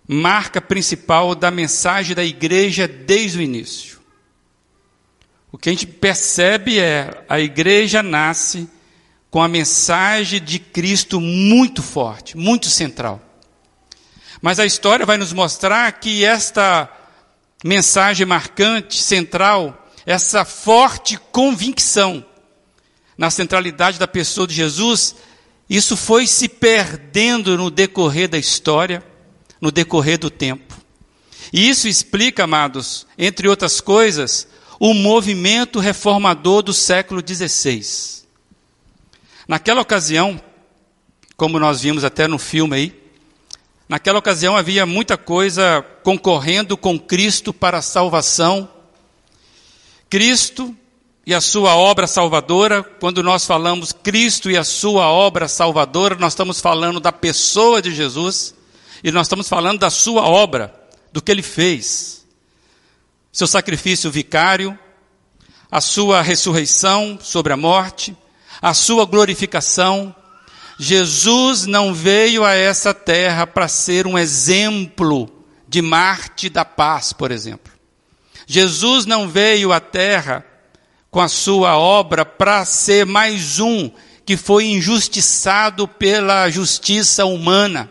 marca 0.08 0.60
principal 0.60 1.36
da 1.36 1.52
mensagem 1.52 2.16
da 2.16 2.24
igreja 2.24 2.88
desde 2.88 3.38
o 3.38 3.42
início. 3.44 4.00
O 5.52 5.58
que 5.60 5.70
a 5.70 5.72
gente 5.72 5.86
percebe 5.86 6.80
é 6.80 7.24
a 7.30 7.40
igreja 7.40 8.02
nasce 8.02 8.68
com 9.30 9.40
a 9.40 9.48
mensagem 9.48 10.42
de 10.42 10.58
Cristo 10.58 11.22
muito 11.22 11.84
forte, 11.84 12.36
muito 12.36 12.72
central. 12.72 13.22
Mas 14.42 14.60
a 14.60 14.66
história 14.66 15.06
vai 15.06 15.16
nos 15.16 15.32
mostrar 15.32 15.92
que 15.92 16.26
esta 16.26 16.92
mensagem 17.66 18.28
marcante, 18.28 19.02
central, 19.02 19.90
essa 20.06 20.46
forte 20.46 21.18
convicção 21.18 22.24
na 23.18 23.32
centralidade 23.32 23.98
da 23.98 24.08
pessoa 24.08 24.46
de 24.46 24.54
Jesus, 24.54 25.16
isso 25.68 25.98
foi 25.98 26.28
se 26.28 26.48
perdendo 26.48 27.58
no 27.58 27.72
decorrer 27.72 28.30
da 28.30 28.38
história, 28.38 29.04
no 29.60 29.72
decorrer 29.72 30.20
do 30.20 30.30
tempo. 30.30 30.80
E 31.52 31.68
isso 31.68 31.88
explica, 31.88 32.44
amados, 32.44 33.08
entre 33.18 33.48
outras 33.48 33.82
coisas, 33.82 34.48
o 34.80 34.94
movimento 34.94 35.80
reformador 35.80 36.62
do 36.62 36.74
século 36.74 37.24
XVI. 37.28 37.82
Naquela 39.48 39.82
ocasião, 39.82 40.40
como 41.36 41.58
nós 41.58 41.82
vimos 41.82 42.04
até 42.04 42.28
no 42.28 42.38
filme 42.38 42.76
aí, 42.76 43.05
naquela 43.88 44.20
ocasião 44.20 44.56
havia 44.56 44.86
muita 44.86 45.18
coisa 45.18 45.86
concorrendo 46.04 46.76
com 46.78 47.00
Cristo 47.00 47.54
para 47.54 47.80
a 47.80 47.82
salvação. 47.82 48.70
Cristo 50.10 50.76
e 51.26 51.34
a 51.34 51.42
sua 51.42 51.76
obra 51.76 52.08
salvadora, 52.08 52.84
quando 52.84 53.24
nós 53.24 53.46
falamos 53.46 53.92
Cristo 53.92 54.52
e 54.52 54.58
a 54.58 54.64
sua 54.64 55.10
obra 55.10 55.48
salvadora, 55.48 56.16
nós 56.16 56.34
estamos 56.34 56.62
falando 56.62 57.00
da 57.00 57.12
pessoa 57.12 57.82
de 57.82 57.94
Jesus 57.94 58.54
e 59.04 59.12
nós 59.12 59.28
estamos 59.28 59.50
falando 59.50 59.80
da 59.80 59.90
sua 59.90 60.24
obra, 60.24 60.74
do 61.12 61.22
que 61.22 61.32
ele 61.32 61.42
fez 61.42 62.16
seu 63.36 63.48
sacrifício 63.48 64.10
vicário, 64.10 64.80
a 65.70 65.82
sua 65.82 66.22
ressurreição 66.22 67.20
sobre 67.22 67.52
a 67.52 67.58
morte, 67.58 68.16
a 68.62 68.74
sua 68.74 69.04
glorificação. 69.04 70.16
Jesus 70.78 71.66
não 71.66 71.94
veio 71.94 72.44
a 72.44 72.54
essa 72.54 72.94
terra 72.94 73.48
para 73.48 73.68
ser 73.68 74.06
um 74.06 74.18
exemplo 74.18 75.30
de 75.68 75.82
Marte 75.82 76.50
da 76.50 76.66
paz, 76.66 77.14
por 77.14 77.32
exemplo. 77.32 77.74
Jesus 78.46 79.06
não 79.06 79.28
veio 79.28 79.72
à 79.72 79.80
terra 79.80 80.46
com 81.10 81.22
a 81.22 81.28
sua 81.28 81.78
obra 81.78 82.26
para 82.26 82.66
ser 82.66 83.06
mais 83.06 83.60
um 83.60 83.90
que 84.26 84.36
foi 84.36 84.66
injustiçado 84.66 85.88
pela 85.88 86.50
justiça 86.50 87.26
humana. 87.26 87.90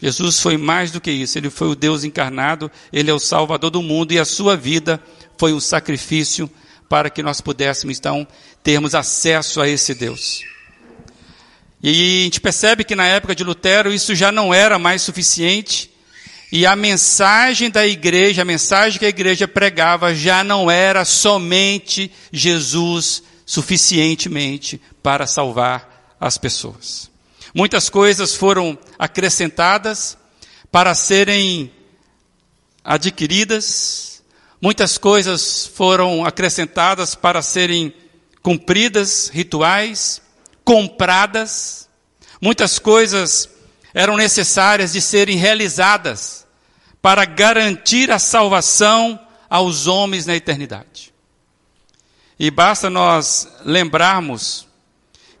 Jesus 0.00 0.40
foi 0.40 0.58
mais 0.58 0.90
do 0.90 1.00
que 1.00 1.10
isso, 1.10 1.38
ele 1.38 1.48
foi 1.48 1.68
o 1.68 1.74
Deus 1.74 2.04
encarnado, 2.04 2.70
ele 2.92 3.10
é 3.10 3.14
o 3.14 3.18
Salvador 3.18 3.70
do 3.70 3.80
mundo 3.80 4.12
e 4.12 4.18
a 4.18 4.24
sua 4.26 4.54
vida 4.54 5.00
foi 5.38 5.54
um 5.54 5.60
sacrifício 5.60 6.50
para 6.88 7.08
que 7.08 7.22
nós 7.22 7.40
pudéssemos 7.40 7.98
então 7.98 8.26
termos 8.62 8.94
acesso 8.94 9.60
a 9.60 9.68
esse 9.68 9.94
Deus. 9.94 10.55
E 11.82 12.20
a 12.20 12.24
gente 12.24 12.40
percebe 12.40 12.84
que 12.84 12.96
na 12.96 13.06
época 13.06 13.34
de 13.34 13.44
Lutero 13.44 13.92
isso 13.92 14.14
já 14.14 14.32
não 14.32 14.52
era 14.52 14.78
mais 14.78 15.02
suficiente, 15.02 15.90
e 16.50 16.64
a 16.64 16.76
mensagem 16.76 17.70
da 17.70 17.86
igreja, 17.86 18.42
a 18.42 18.44
mensagem 18.44 18.98
que 18.98 19.04
a 19.04 19.10
igreja 19.10 19.48
pregava 19.48 20.14
já 20.14 20.44
não 20.44 20.70
era 20.70 21.04
somente 21.04 22.10
Jesus 22.32 23.22
suficientemente 23.44 24.80
para 25.02 25.26
salvar 25.26 26.16
as 26.20 26.38
pessoas. 26.38 27.10
Muitas 27.54 27.88
coisas 27.88 28.34
foram 28.34 28.78
acrescentadas 28.98 30.16
para 30.70 30.94
serem 30.94 31.70
adquiridas, 32.84 34.22
muitas 34.60 34.98
coisas 34.98 35.66
foram 35.66 36.24
acrescentadas 36.24 37.14
para 37.14 37.42
serem 37.42 37.92
cumpridas, 38.42 39.28
rituais, 39.32 40.22
compradas, 40.66 41.88
muitas 42.42 42.80
coisas 42.80 43.48
eram 43.94 44.16
necessárias 44.16 44.92
de 44.92 45.00
serem 45.00 45.36
realizadas 45.36 46.44
para 47.00 47.24
garantir 47.24 48.10
a 48.10 48.18
salvação 48.18 49.18
aos 49.48 49.86
homens 49.86 50.26
na 50.26 50.34
eternidade. 50.34 51.14
E 52.36 52.50
basta 52.50 52.90
nós 52.90 53.48
lembrarmos 53.64 54.66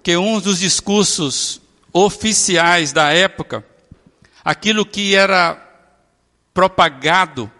que 0.00 0.16
um 0.16 0.40
dos 0.40 0.60
discursos 0.60 1.60
oficiais 1.92 2.92
da 2.92 3.12
época, 3.12 3.66
aquilo 4.44 4.86
que 4.86 5.16
era 5.16 5.60
propagado 6.54 7.50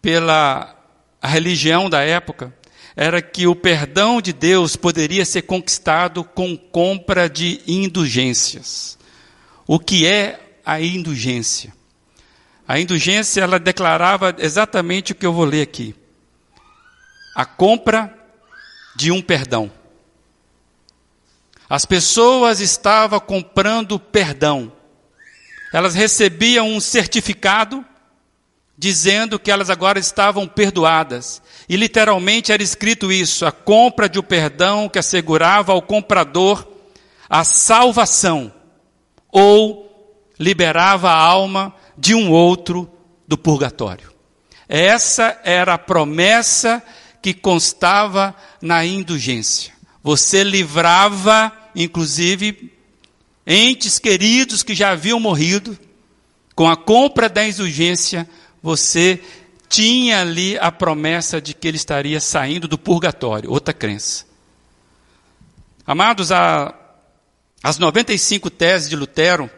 pela 0.00 0.74
religião 1.22 1.90
da 1.90 2.00
época, 2.00 2.54
era 2.96 3.22
que 3.22 3.46
o 3.46 3.54
perdão 3.54 4.20
de 4.20 4.32
Deus 4.32 4.76
poderia 4.76 5.24
ser 5.24 5.42
conquistado 5.42 6.24
com 6.24 6.56
compra 6.56 7.28
de 7.28 7.60
indulgências. 7.66 8.98
O 9.66 9.78
que 9.78 10.06
é 10.06 10.58
a 10.64 10.80
indulgência? 10.80 11.72
A 12.66 12.78
indulgência, 12.78 13.40
ela 13.40 13.58
declarava 13.58 14.34
exatamente 14.38 15.12
o 15.12 15.14
que 15.14 15.26
eu 15.26 15.32
vou 15.32 15.44
ler 15.44 15.62
aqui. 15.62 15.94
A 17.34 17.44
compra 17.44 18.16
de 18.96 19.10
um 19.10 19.22
perdão. 19.22 19.70
As 21.68 21.84
pessoas 21.84 22.60
estavam 22.60 23.20
comprando 23.20 23.98
perdão. 23.98 24.72
Elas 25.72 25.94
recebiam 25.94 26.68
um 26.68 26.80
certificado 26.80 27.84
dizendo 28.80 29.38
que 29.38 29.50
elas 29.50 29.68
agora 29.68 29.98
estavam 29.98 30.48
perdoadas. 30.48 31.42
E 31.68 31.76
literalmente 31.76 32.50
era 32.50 32.62
escrito 32.62 33.12
isso: 33.12 33.44
a 33.44 33.52
compra 33.52 34.08
de 34.08 34.18
um 34.18 34.22
perdão 34.22 34.88
que 34.88 34.98
assegurava 34.98 35.72
ao 35.72 35.82
comprador 35.82 36.66
a 37.28 37.44
salvação 37.44 38.50
ou 39.30 40.18
liberava 40.38 41.10
a 41.10 41.14
alma 41.14 41.74
de 41.96 42.14
um 42.14 42.30
outro 42.30 42.90
do 43.28 43.36
purgatório. 43.36 44.10
Essa 44.66 45.38
era 45.44 45.74
a 45.74 45.78
promessa 45.78 46.82
que 47.20 47.34
constava 47.34 48.34
na 48.62 48.84
indulgência. 48.86 49.74
Você 50.02 50.42
livrava, 50.42 51.52
inclusive, 51.76 52.72
entes 53.46 53.98
queridos 53.98 54.62
que 54.62 54.74
já 54.74 54.92
haviam 54.92 55.20
morrido, 55.20 55.78
com 56.54 56.68
a 56.68 56.76
compra 56.76 57.28
da 57.28 57.46
indulgência, 57.46 58.28
você 58.62 59.22
tinha 59.68 60.20
ali 60.20 60.58
a 60.58 60.72
promessa 60.72 61.40
de 61.40 61.54
que 61.54 61.68
ele 61.68 61.76
estaria 61.76 62.20
saindo 62.20 62.66
do 62.66 62.76
purgatório, 62.76 63.50
outra 63.50 63.72
crença. 63.72 64.24
Amados, 65.86 66.32
a 66.32 66.74
as 67.62 67.78
95 67.78 68.48
teses 68.48 68.88
de 68.88 68.96
Lutero 68.96 69.50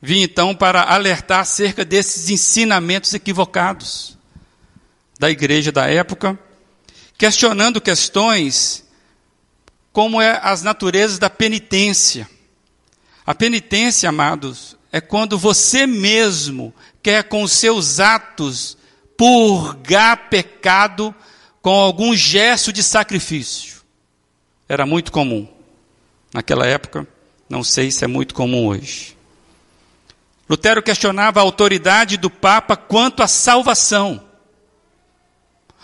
vim 0.00 0.22
então 0.22 0.54
para 0.54 0.82
alertar 0.82 1.40
acerca 1.40 1.84
desses 1.84 2.30
ensinamentos 2.30 3.12
equivocados 3.12 4.16
da 5.18 5.30
igreja 5.30 5.70
da 5.70 5.86
época, 5.86 6.38
questionando 7.18 7.80
questões 7.80 8.84
como 9.92 10.20
é 10.20 10.40
as 10.42 10.62
naturezas 10.62 11.18
da 11.18 11.28
penitência. 11.28 12.28
A 13.26 13.34
penitência, 13.34 14.08
amados, 14.08 14.76
é 14.92 15.00
quando 15.00 15.38
você 15.38 15.86
mesmo 15.86 16.72
quer 17.06 17.22
com 17.22 17.46
seus 17.46 18.00
atos 18.00 18.76
purgar 19.16 20.28
pecado 20.28 21.14
com 21.62 21.70
algum 21.70 22.16
gesto 22.16 22.72
de 22.72 22.82
sacrifício. 22.82 23.76
Era 24.68 24.84
muito 24.84 25.12
comum 25.12 25.46
naquela 26.34 26.66
época. 26.66 27.06
Não 27.48 27.62
sei 27.62 27.92
se 27.92 28.02
é 28.02 28.08
muito 28.08 28.34
comum 28.34 28.66
hoje. 28.66 29.16
Lutero 30.50 30.82
questionava 30.82 31.38
a 31.38 31.44
autoridade 31.44 32.16
do 32.16 32.28
Papa 32.28 32.76
quanto 32.76 33.22
à 33.22 33.28
salvação. 33.28 34.20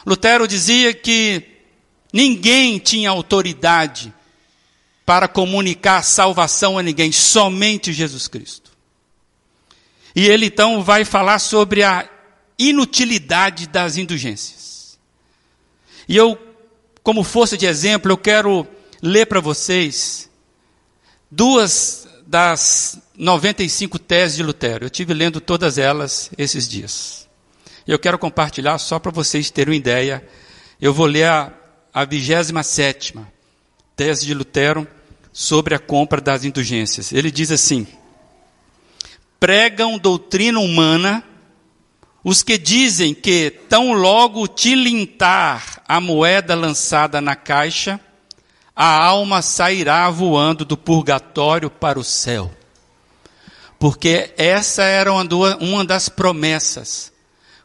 Lutero 0.05 0.49
dizia 0.49 0.93
que 0.93 1.45
ninguém 2.13 2.81
tinha 2.81 3.11
autoridade 3.11 4.13
para 5.07 5.29
comunicar 5.29 6.03
salvação 6.03 6.77
a 6.77 6.83
ninguém, 6.83 7.13
somente 7.13 7.93
Jesus 7.93 8.27
Cristo. 8.27 8.72
E 10.15 10.29
ele 10.29 10.47
então 10.47 10.83
vai 10.83 11.05
falar 11.05 11.39
sobre 11.39 11.83
a 11.83 12.09
inutilidade 12.59 13.67
das 13.67 13.97
indulgências. 13.97 14.99
E 16.09 16.17
eu, 16.17 16.39
como 17.03 17.25
força 17.25 17.57
de 17.57 17.67
exemplo, 17.67 18.13
eu 18.13 18.19
quero 18.19 18.67
ler 19.01 19.27
para 19.27 19.41
vocês 19.41 20.31
duas 21.31 22.07
das 22.27 22.99
95 23.17 23.99
teses 23.99 24.37
de 24.37 24.43
Lutero. 24.43 24.87
Eu 24.87 24.91
tive 24.91 25.15
lendo 25.15 25.41
todas 25.41 25.79
elas 25.79 26.31
esses 26.37 26.69
dias. 26.69 27.29
Eu 27.87 27.99
quero 27.99 28.19
compartilhar 28.19 28.79
só 28.79 28.99
para 28.99 29.11
vocês 29.11 29.51
terem 29.51 29.73
uma 29.73 29.77
ideia. 29.77 30.27
Eu 30.81 30.93
vou 30.95 31.07
ler 31.07 31.25
a, 31.25 31.53
a 31.93 32.05
27 32.05 33.15
tese 33.97 34.25
de 34.25 34.35
Lutero 34.35 34.87
sobre 35.33 35.75
a 35.75 35.79
compra 35.79 36.21
das 36.21 36.45
indulgências. 36.45 37.13
Ele 37.13 37.31
diz 37.31 37.51
assim: 37.51 37.87
pregam 39.43 39.99
doutrina 39.99 40.61
humana 40.61 41.25
os 42.23 42.45
que 42.45 42.57
dizem 42.57 43.13
que 43.13 43.51
tão 43.69 43.93
logo 43.93 44.47
tilintar 44.47 45.83
a 45.89 46.01
moeda 46.01 46.55
lançada 46.55 47.21
na 47.21 47.35
caixa, 47.35 47.99
a 48.77 49.05
alma 49.05 49.43
sairá 49.43 50.09
voando 50.11 50.65
do 50.65 50.77
purgatório 50.77 51.69
para 51.69 51.99
o 51.99 52.05
céu. 52.05 52.55
Porque 53.81 54.33
essa 54.37 54.85
era 54.85 55.13
uma 55.13 55.85
das 55.85 56.09
promessas. 56.09 57.13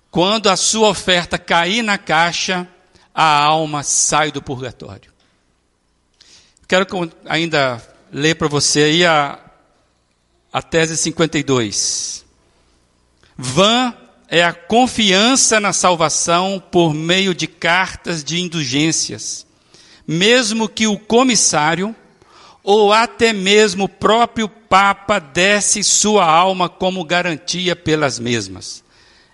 Quando 0.09 0.49
a 0.49 0.55
sua 0.55 0.89
oferta 0.89 1.37
cair 1.37 1.83
na 1.83 1.99
caixa, 1.99 2.67
a 3.13 3.43
alma 3.43 3.83
sai 3.83 4.31
do 4.31 4.41
purgatório. 4.41 5.13
Quero 6.67 6.87
ainda 7.27 7.79
ler 8.11 8.33
para 8.33 8.47
você 8.47 8.81
aí 8.81 9.05
a, 9.05 9.37
a 10.51 10.61
tese 10.61 10.97
52. 10.97 12.25
Vã 13.37 13.93
é 14.27 14.43
a 14.43 14.53
confiança 14.53 15.59
na 15.59 15.73
salvação 15.73 16.61
por 16.71 16.93
meio 16.93 17.33
de 17.33 17.47
cartas 17.47 18.23
de 18.23 18.39
indulgências 18.39 19.47
mesmo 20.07 20.69
que 20.69 20.87
o 20.87 20.97
comissário 20.97 21.93
ou 22.63 22.93
até 22.93 23.33
mesmo 23.33 23.83
o 23.83 23.89
próprio 23.89 24.47
Papa 24.47 25.19
desse 25.19 25.81
sua 25.83 26.25
alma 26.25 26.67
como 26.67 27.03
garantia 27.03 27.73
pelas 27.73 28.19
mesmas. 28.19 28.83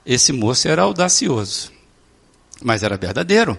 Esse 0.06 0.32
moço 0.32 0.68
era 0.68 0.84
audacioso, 0.84 1.72
mas 2.62 2.84
era 2.84 2.98
verdadeiro. 2.98 3.58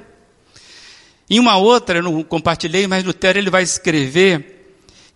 Em 1.28 1.40
uma 1.40 1.56
outra, 1.56 1.98
eu 1.98 2.02
não 2.02 2.22
compartilhei, 2.22 2.86
mas 2.86 3.02
Lutero 3.02 3.38
ele 3.38 3.50
vai 3.50 3.64
escrever 3.64 4.53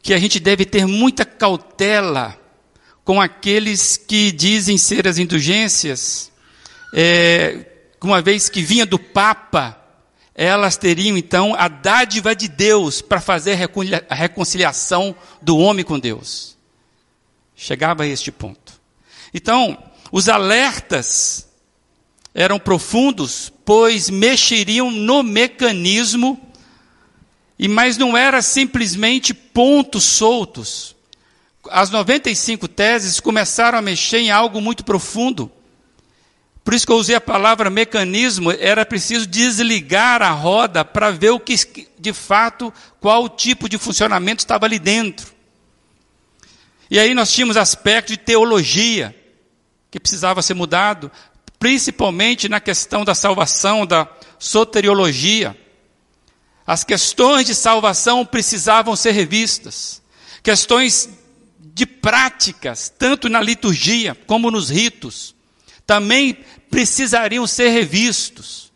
que 0.02 0.14
a 0.14 0.18
gente 0.18 0.38
deve 0.40 0.64
ter 0.64 0.86
muita 0.86 1.24
cautela 1.24 2.38
com 3.04 3.20
aqueles 3.20 3.96
que 3.96 4.30
dizem 4.30 4.76
ser 4.76 5.08
as 5.08 5.18
indulgências, 5.18 6.30
é, 6.94 7.64
uma 8.02 8.20
vez 8.20 8.48
que 8.48 8.62
vinha 8.62 8.86
do 8.86 8.98
Papa, 8.98 9.78
elas 10.34 10.76
teriam 10.76 11.16
então 11.16 11.54
a 11.54 11.68
dádiva 11.68 12.34
de 12.34 12.48
Deus 12.48 13.02
para 13.02 13.20
fazer 13.20 13.58
a 14.08 14.14
reconciliação 14.14 15.16
do 15.42 15.58
homem 15.58 15.84
com 15.84 15.98
Deus. 15.98 16.56
Chegava 17.56 18.04
a 18.04 18.06
este 18.06 18.30
ponto. 18.30 18.80
Então, 19.34 19.76
os 20.12 20.28
alertas 20.28 21.48
eram 22.32 22.58
profundos, 22.58 23.52
pois 23.64 24.08
mexeriam 24.08 24.90
no 24.90 25.24
mecanismo, 25.24 26.40
e 27.58 27.66
mas 27.66 27.96
não 27.96 28.16
era 28.16 28.40
simplesmente 28.40 29.34
pontos 29.58 30.04
soltos. 30.04 30.94
As 31.68 31.90
95 31.90 32.68
teses 32.68 33.18
começaram 33.18 33.76
a 33.76 33.82
mexer 33.82 34.18
em 34.18 34.30
algo 34.30 34.60
muito 34.60 34.84
profundo. 34.84 35.50
Por 36.62 36.74
isso 36.74 36.86
que 36.86 36.92
eu 36.92 36.96
usei 36.96 37.16
a 37.16 37.20
palavra 37.20 37.68
mecanismo, 37.68 38.52
era 38.52 38.86
preciso 38.86 39.26
desligar 39.26 40.22
a 40.22 40.30
roda 40.30 40.84
para 40.84 41.10
ver 41.10 41.30
o 41.30 41.40
que 41.40 41.56
de 41.98 42.12
fato 42.12 42.72
qual 43.00 43.28
tipo 43.28 43.68
de 43.68 43.78
funcionamento 43.78 44.44
estava 44.44 44.64
ali 44.64 44.78
dentro. 44.78 45.26
E 46.88 46.96
aí 46.96 47.12
nós 47.12 47.32
tínhamos 47.32 47.56
aspecto 47.56 48.10
de 48.10 48.16
teologia 48.16 49.12
que 49.90 49.98
precisava 49.98 50.40
ser 50.40 50.54
mudado, 50.54 51.10
principalmente 51.58 52.48
na 52.48 52.60
questão 52.60 53.04
da 53.04 53.12
salvação, 53.12 53.84
da 53.84 54.06
soteriologia. 54.38 55.58
As 56.68 56.84
questões 56.84 57.46
de 57.46 57.54
salvação 57.54 58.26
precisavam 58.26 58.94
ser 58.94 59.12
revistas. 59.12 60.02
Questões 60.42 61.08
de 61.58 61.86
práticas, 61.86 62.92
tanto 62.98 63.26
na 63.30 63.40
liturgia 63.40 64.14
como 64.26 64.50
nos 64.50 64.68
ritos, 64.68 65.34
também 65.86 66.36
precisariam 66.70 67.46
ser 67.46 67.70
revistos. 67.70 68.70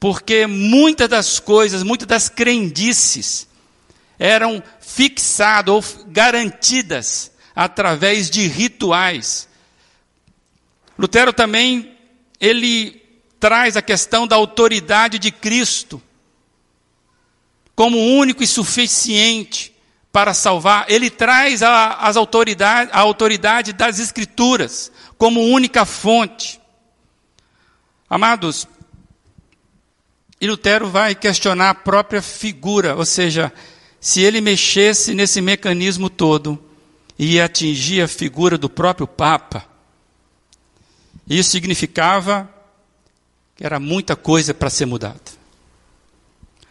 Porque 0.00 0.46
muitas 0.46 1.10
das 1.10 1.38
coisas, 1.38 1.82
muitas 1.82 2.08
das 2.08 2.30
crendices 2.30 3.46
eram 4.18 4.62
fixadas 4.80 5.74
ou 5.74 5.84
garantidas 6.06 7.32
através 7.54 8.30
de 8.30 8.46
rituais. 8.46 9.46
Lutero 10.98 11.34
também 11.34 11.98
ele 12.40 12.98
traz 13.38 13.76
a 13.76 13.82
questão 13.82 14.26
da 14.26 14.36
autoridade 14.36 15.18
de 15.18 15.30
Cristo 15.30 16.02
como 17.80 17.96
único 17.98 18.42
e 18.42 18.46
suficiente 18.46 19.74
para 20.12 20.34
salvar. 20.34 20.84
Ele 20.90 21.08
traz 21.08 21.62
a, 21.62 21.94
as 21.94 22.14
autoridade, 22.14 22.90
a 22.92 23.00
autoridade 23.00 23.72
das 23.72 23.98
Escrituras 23.98 24.92
como 25.16 25.40
única 25.40 25.86
fonte. 25.86 26.60
Amados, 28.06 28.68
e 30.38 30.46
Lutero 30.46 30.90
vai 30.90 31.14
questionar 31.14 31.70
a 31.70 31.74
própria 31.74 32.20
figura, 32.20 32.96
ou 32.96 33.06
seja, 33.06 33.50
se 33.98 34.20
ele 34.20 34.42
mexesse 34.42 35.14
nesse 35.14 35.40
mecanismo 35.40 36.10
todo 36.10 36.62
e 37.18 37.40
atingir 37.40 38.02
a 38.02 38.08
figura 38.08 38.58
do 38.58 38.68
próprio 38.68 39.06
Papa, 39.06 39.64
isso 41.26 41.48
significava 41.48 42.46
que 43.56 43.64
era 43.64 43.80
muita 43.80 44.14
coisa 44.14 44.52
para 44.52 44.68
ser 44.68 44.84
mudada. 44.84 45.18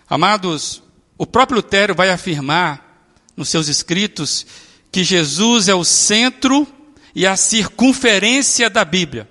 Amados, 0.07 0.83
o 1.19 1.27
próprio 1.27 1.57
Lutero 1.57 1.93
vai 1.93 2.09
afirmar 2.09 3.11
nos 3.35 3.49
seus 3.49 3.67
escritos 3.67 4.47
que 4.89 5.03
Jesus 5.03 5.67
é 5.67 5.75
o 5.75 5.83
centro 5.83 6.65
e 7.13 7.27
a 7.27 7.35
circunferência 7.35 8.69
da 8.69 8.85
Bíblia. 8.85 9.29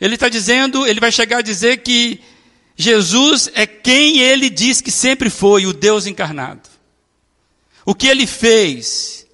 Ele 0.00 0.16
está 0.16 0.28
dizendo, 0.28 0.84
ele 0.84 0.98
vai 0.98 1.12
chegar 1.12 1.38
a 1.38 1.42
dizer 1.42 1.76
que 1.76 2.20
Jesus 2.74 3.48
é 3.54 3.68
quem 3.68 4.18
ele 4.18 4.50
diz 4.50 4.80
que 4.80 4.90
sempre 4.90 5.30
foi, 5.30 5.64
o 5.64 5.72
Deus 5.72 6.06
encarnado. 6.06 6.68
O 7.84 7.94
que 7.94 8.08
ele 8.08 8.26
fez, 8.26 9.24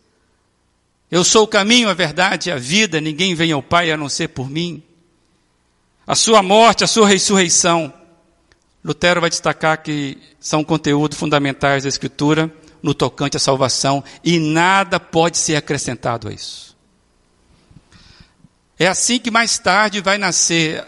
eu 1.11 1.25
sou 1.25 1.45
o 1.45 1.49
caminho, 1.49 1.89
a 1.89 1.95
verdade 1.95 2.51
e 2.51 2.53
a 2.53 2.59
vida, 2.59 3.01
ninguém 3.01 3.35
vem 3.35 3.51
ao 3.51 3.63
Pai 3.63 3.91
a 3.91 3.97
não 3.97 4.11
ser 4.11 4.29
por 4.29 4.51
mim. 4.51 4.83
A 6.07 6.15
sua 6.15 6.43
morte, 6.43 6.85
a 6.85 6.87
sua 6.87 7.09
ressurreição. 7.09 8.02
Lutero 8.85 9.21
vai 9.21 9.31
destacar 9.31 9.83
que 9.83 10.19
são 10.41 10.65
conteúdos 10.65 11.17
fundamentais 11.17 11.85
da 11.85 11.89
Escritura 11.89 12.53
no 12.83 12.93
tocante 12.93 13.37
à 13.37 13.41
salvação 13.41 14.03
e 14.25 14.41
nada 14.41 14.99
pode 14.99 15.39
ser 15.39 15.55
acrescentado 15.55 16.29
a 16.29 16.33
isso. 16.33 16.77
É 18.79 18.89
assim 18.89 19.21
que 19.21 19.31
mais 19.31 19.59
tarde 19.59 20.01
vai 20.01 20.19
nascer, 20.19 20.85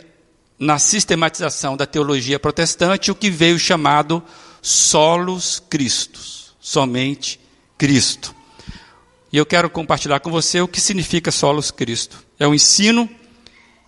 na 0.59 0.79
sistematização 0.79 1.77
da 1.77 1.87
teologia 1.87 2.41
protestante, 2.41 3.11
o 3.11 3.15
que 3.15 3.31
veio 3.31 3.59
chamado 3.59 4.23
solos 4.61 5.63
Christus, 5.71 6.57
somente 6.59 7.39
Cristo. 7.79 8.35
E 9.33 9.37
eu 9.37 9.47
quero 9.47 9.69
compartilhar 9.69 10.21
com 10.21 10.31
você 10.31 10.61
o 10.61 10.69
que 10.69 10.81
significa 10.81 11.31
solos 11.31 11.71
Cristo. 11.71 12.25
É 12.39 12.49
um 12.49 12.55
ensino 12.55 13.09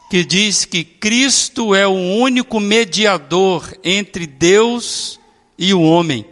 que 0.08 0.24
diz 0.24 0.64
que 0.64 0.84
Cristo 0.84 1.74
é 1.74 1.86
o 1.86 1.92
único 1.92 2.60
mediador 2.60 3.76
entre 3.82 4.26
Deus 4.26 5.18
e 5.58 5.74
o 5.74 5.82
homem, 5.82 6.24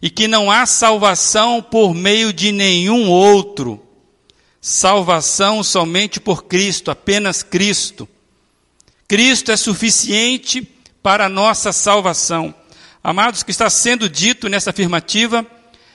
e 0.00 0.08
que 0.08 0.28
não 0.28 0.50
há 0.50 0.64
salvação 0.64 1.60
por 1.62 1.92
meio 1.92 2.32
de 2.32 2.52
nenhum 2.52 3.10
outro. 3.10 3.82
Salvação 4.60 5.62
somente 5.62 6.18
por 6.18 6.44
Cristo, 6.44 6.90
apenas 6.90 7.42
Cristo. 7.42 8.08
Cristo 9.06 9.52
é 9.52 9.56
suficiente 9.56 10.62
para 11.02 11.26
a 11.26 11.28
nossa 11.28 11.72
salvação. 11.72 12.54
Amados, 13.02 13.40
o 13.40 13.44
que 13.44 13.50
está 13.50 13.70
sendo 13.70 14.08
dito 14.08 14.48
nessa 14.48 14.70
afirmativa 14.70 15.46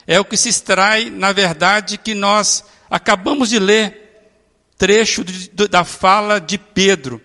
é 0.07 0.19
o 0.19 0.25
que 0.25 0.37
se 0.37 0.49
extrai, 0.49 1.09
na 1.09 1.31
verdade, 1.31 1.97
que 1.97 2.13
nós 2.13 2.63
acabamos 2.89 3.49
de 3.49 3.59
ler, 3.59 4.02
trecho 4.83 5.23
de, 5.23 5.49
da 5.69 5.85
fala 5.85 6.41
de 6.41 6.57
Pedro. 6.57 7.21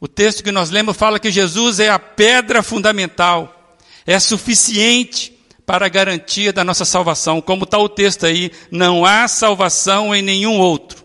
O 0.00 0.06
texto 0.06 0.44
que 0.44 0.52
nós 0.52 0.70
lemos 0.70 0.96
fala 0.96 1.18
que 1.18 1.32
Jesus 1.32 1.80
é 1.80 1.88
a 1.88 1.98
pedra 1.98 2.62
fundamental, 2.62 3.76
é 4.06 4.20
suficiente 4.20 5.36
para 5.66 5.86
a 5.86 5.88
garantia 5.88 6.52
da 6.52 6.62
nossa 6.62 6.84
salvação. 6.84 7.40
Como 7.40 7.64
está 7.64 7.76
o 7.76 7.88
texto 7.88 8.24
aí, 8.24 8.52
não 8.70 9.04
há 9.04 9.26
salvação 9.26 10.14
em 10.14 10.22
nenhum 10.22 10.60
outro. 10.60 11.04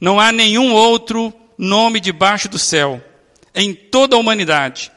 Não 0.00 0.18
há 0.18 0.32
nenhum 0.32 0.72
outro 0.72 1.32
nome 1.56 2.00
debaixo 2.00 2.48
do 2.48 2.58
céu, 2.58 3.00
em 3.54 3.72
toda 3.72 4.16
a 4.16 4.18
humanidade, 4.18 4.90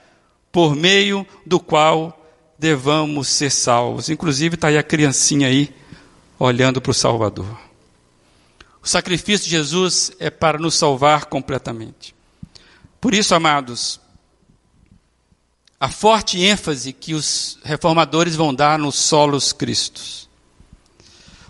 por 0.51 0.75
meio 0.75 1.27
do 1.45 1.59
qual 1.59 2.25
devamos 2.57 3.27
ser 3.27 3.51
salvos. 3.51 4.09
Inclusive 4.09 4.55
está 4.55 4.69
aí 4.69 4.79
a 4.79 4.83
criancinha 4.83 5.47
aí, 5.47 5.69
olhando 6.39 6.81
para 6.81 6.89
o 6.89 6.95
Salvador. 6.95 7.70
O 8.81 8.87
sacrifício 8.87 9.45
de 9.45 9.51
Jesus 9.51 10.11
é 10.19 10.29
para 10.29 10.57
nos 10.57 10.75
salvar 10.75 11.25
completamente. 11.25 12.15
Por 12.99 13.13
isso, 13.13 13.35
amados, 13.35 13.99
a 15.79 15.89
forte 15.89 16.43
ênfase 16.43 16.93
que 16.93 17.13
os 17.13 17.59
reformadores 17.63 18.35
vão 18.35 18.53
dar 18.53 18.79
nos 18.79 18.95
solos 18.95 19.53
cristos. 19.53 20.29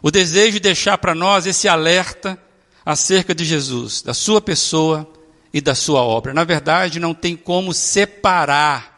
O 0.02 0.12
desejo 0.12 0.54
de 0.54 0.60
deixar 0.60 0.98
para 0.98 1.14
nós 1.14 1.46
esse 1.46 1.68
alerta 1.68 2.42
acerca 2.86 3.36
de 3.36 3.46
Jesus, 3.46 4.02
da 4.02 4.14
sua 4.14 4.42
pessoa 4.42 5.08
e 5.54 5.62
da 5.62 5.76
sua 5.76 6.02
obra. 6.02 6.34
Na 6.34 6.44
verdade, 6.44 7.00
não 7.00 7.14
tem 7.14 7.36
como 7.36 7.74
separar 7.74 8.92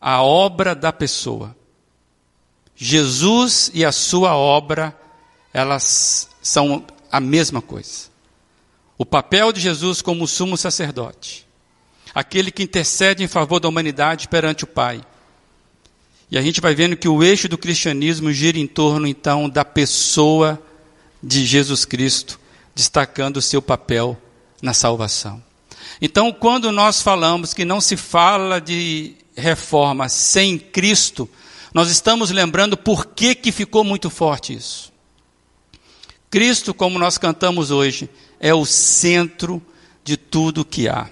a 0.00 0.22
obra 0.22 0.74
da 0.74 0.92
pessoa. 0.92 1.56
Jesus 2.76 3.70
e 3.74 3.84
a 3.84 3.90
sua 3.90 4.36
obra, 4.36 4.96
elas 5.52 6.28
são 6.48 6.82
a 7.12 7.20
mesma 7.20 7.60
coisa. 7.60 8.08
O 8.96 9.04
papel 9.04 9.52
de 9.52 9.60
Jesus 9.60 10.00
como 10.00 10.26
sumo 10.26 10.56
sacerdote, 10.56 11.46
aquele 12.14 12.50
que 12.50 12.62
intercede 12.62 13.22
em 13.22 13.28
favor 13.28 13.60
da 13.60 13.68
humanidade 13.68 14.28
perante 14.28 14.64
o 14.64 14.66
Pai. 14.66 15.04
E 16.30 16.38
a 16.38 16.42
gente 16.42 16.60
vai 16.60 16.74
vendo 16.74 16.96
que 16.96 17.06
o 17.06 17.22
eixo 17.22 17.48
do 17.48 17.58
cristianismo 17.58 18.32
gira 18.32 18.58
em 18.58 18.66
torno 18.66 19.06
então 19.06 19.48
da 19.48 19.64
pessoa 19.64 20.60
de 21.22 21.44
Jesus 21.44 21.84
Cristo, 21.84 22.40
destacando 22.74 23.36
o 23.36 23.42
seu 23.42 23.60
papel 23.60 24.16
na 24.62 24.72
salvação. 24.72 25.42
Então, 26.00 26.32
quando 26.32 26.72
nós 26.72 27.02
falamos 27.02 27.52
que 27.52 27.64
não 27.64 27.80
se 27.80 27.96
fala 27.96 28.58
de 28.58 29.14
reforma 29.36 30.08
sem 30.08 30.58
Cristo, 30.58 31.28
nós 31.74 31.90
estamos 31.90 32.30
lembrando 32.30 32.76
por 32.76 33.06
que, 33.06 33.34
que 33.34 33.52
ficou 33.52 33.84
muito 33.84 34.08
forte 34.08 34.54
isso. 34.54 34.88
Cristo, 36.30 36.74
como 36.74 36.98
nós 36.98 37.16
cantamos 37.16 37.70
hoje, 37.70 38.08
é 38.38 38.52
o 38.52 38.64
centro 38.66 39.62
de 40.04 40.16
tudo 40.16 40.64
que 40.64 40.88
há. 40.88 41.08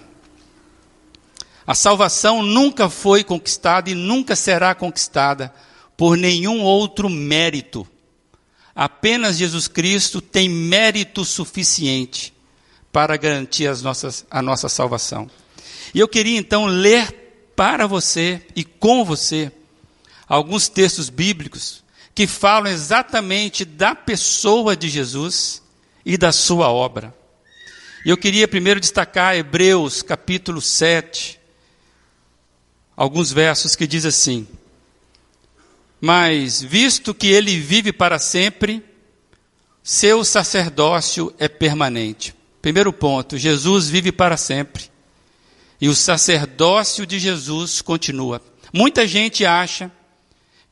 A 1.67 1.75
salvação 1.75 2.43
nunca 2.43 2.89
foi 2.89 3.25
conquistada 3.25 3.91
e 3.91 3.95
nunca 3.95 4.37
será 4.37 4.75
conquistada 4.75 5.53
por 5.97 6.17
nenhum 6.17 6.63
outro 6.63 7.09
mérito. 7.09 7.87
Apenas 8.75 9.39
Jesus 9.39 9.67
Cristo 9.67 10.21
tem 10.21 10.49
mérito 10.49 11.25
suficiente 11.25 12.33
para 12.93 13.17
garantir 13.17 13.67
as 13.67 13.83
nossas, 13.83 14.25
a 14.31 14.41
nossa 14.41 14.69
salvação. 14.69 15.29
E 15.95 15.99
eu 15.99 16.07
queria 16.07 16.39
então 16.39 16.67
ler 16.67 17.51
para 17.57 17.87
você 17.87 18.43
e 18.55 18.63
com 18.63 19.05
você 19.05 19.51
alguns 20.29 20.69
textos 20.69 21.09
bíblicos 21.09 21.83
que 22.17 22.27
falam 22.27 22.73
exatamente 22.73 23.63
da 23.63 23.95
pessoa 23.95 24.75
de 24.75 24.89
Jesus 24.89 25.63
e 26.03 26.17
da 26.17 26.33
sua 26.33 26.71
obra. 26.71 27.15
E 28.07 28.09
eu 28.09 28.17
queria 28.17 28.49
primeiro 28.49 28.81
destacar 28.81 29.37
Hebreus 29.37 30.01
capítulo 30.01 30.63
7, 30.63 31.39
alguns 32.97 33.31
versos 33.31 33.77
que 33.77 33.87
diz 33.87 34.07
assim: 34.07 34.49
Mas 36.01 36.63
visto 36.63 37.13
que 37.13 37.27
ele 37.27 37.61
vive 37.61 37.93
para 37.93 38.19
sempre, 38.19 38.83
seu 39.83 40.25
sacerdócio 40.25 41.35
é 41.39 41.49
permanente. 41.49 42.35
Primeiro 42.63 42.95
ponto, 42.95 43.37
Jesus 43.37 43.91
vive 43.91 44.11
para 44.11 44.39
sempre. 44.39 44.91
E 45.79 45.87
o 45.87 45.95
sacerdócio 45.95 47.05
de 47.05 47.19
Jesus 47.19 47.83
continua. 47.83 48.41
Muita 48.73 49.07
gente 49.07 49.45
acha 49.45 49.93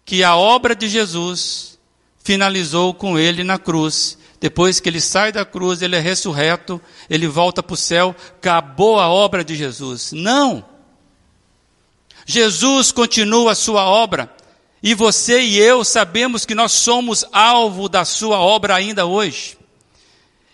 que 0.04 0.22
a 0.22 0.36
obra 0.36 0.74
de 0.74 0.88
Jesus 0.88 1.78
finalizou 2.22 2.92
com 2.94 3.18
ele 3.18 3.44
na 3.44 3.58
cruz 3.58 4.18
depois 4.44 4.78
que 4.78 4.90
ele 4.90 5.00
sai 5.00 5.32
da 5.32 5.42
cruz, 5.42 5.80
ele 5.80 5.96
é 5.96 5.98
ressurreto, 5.98 6.78
ele 7.08 7.26
volta 7.26 7.62
para 7.62 7.72
o 7.72 7.78
céu, 7.78 8.14
acabou 8.36 9.00
a 9.00 9.08
obra 9.08 9.42
de 9.42 9.56
Jesus. 9.56 10.12
Não! 10.12 10.62
Jesus 12.26 12.92
continua 12.92 13.52
a 13.52 13.54
sua 13.54 13.86
obra, 13.86 14.30
e 14.82 14.94
você 14.94 15.40
e 15.40 15.58
eu 15.58 15.82
sabemos 15.82 16.44
que 16.44 16.54
nós 16.54 16.72
somos 16.72 17.24
alvo 17.32 17.88
da 17.88 18.04
sua 18.04 18.38
obra 18.38 18.74
ainda 18.74 19.06
hoje. 19.06 19.56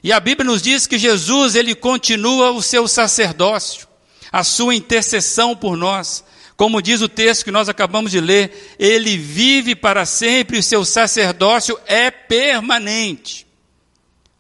E 0.05 0.13
a 0.13 0.21
Bíblia 0.21 0.49
nos 0.49 0.63
diz 0.63 0.87
que 0.87 0.97
Jesus, 0.97 1.57
ele 1.57 1.75
continua 1.75 2.53
o 2.53 2.63
seu 2.63 2.87
sacerdócio, 2.87 3.89
a 4.31 4.45
sua 4.45 4.73
intercessão 4.73 5.57
por 5.57 5.77
nós. 5.77 6.23
Como 6.61 6.83
diz 6.83 7.01
o 7.01 7.09
texto 7.09 7.47
que 7.47 7.51
nós 7.51 7.71
acabamos 7.71 8.13
de 8.13 8.21
ler, 8.21 8.77
ele 8.79 9.17
vive 9.17 9.75
para 9.75 10.05
sempre 10.05 10.59
e 10.59 10.61
o 10.61 10.63
seu 10.63 10.85
sacerdócio 10.85 11.81
é 11.87 12.11
permanente. 12.11 13.47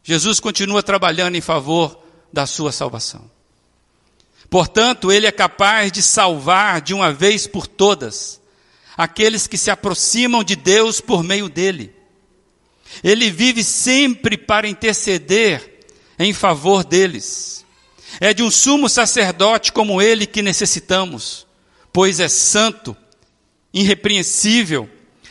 Jesus 0.04 0.38
continua 0.38 0.82
trabalhando 0.82 1.36
em 1.36 1.40
favor 1.40 1.98
da 2.30 2.44
sua 2.44 2.72
salvação. 2.72 3.30
Portanto, 4.50 5.10
ele 5.10 5.26
é 5.26 5.32
capaz 5.32 5.90
de 5.90 6.02
salvar 6.02 6.82
de 6.82 6.92
uma 6.92 7.10
vez 7.10 7.46
por 7.46 7.66
todas 7.66 8.38
aqueles 8.98 9.46
que 9.46 9.56
se 9.56 9.70
aproximam 9.70 10.44
de 10.44 10.56
Deus 10.56 11.00
por 11.00 11.22
meio 11.22 11.48
dele. 11.48 11.90
Ele 13.02 13.30
vive 13.30 13.64
sempre 13.64 14.36
para 14.36 14.68
interceder 14.68 15.86
em 16.18 16.34
favor 16.34 16.84
deles. 16.84 17.64
É 18.20 18.34
de 18.34 18.42
um 18.42 18.50
sumo 18.50 18.90
sacerdote 18.90 19.72
como 19.72 20.02
ele 20.02 20.26
que 20.26 20.42
necessitamos, 20.42 21.48
pois 21.92 22.20
é 22.20 22.28
santo, 22.28 22.96
irrepreensível, 23.72 24.88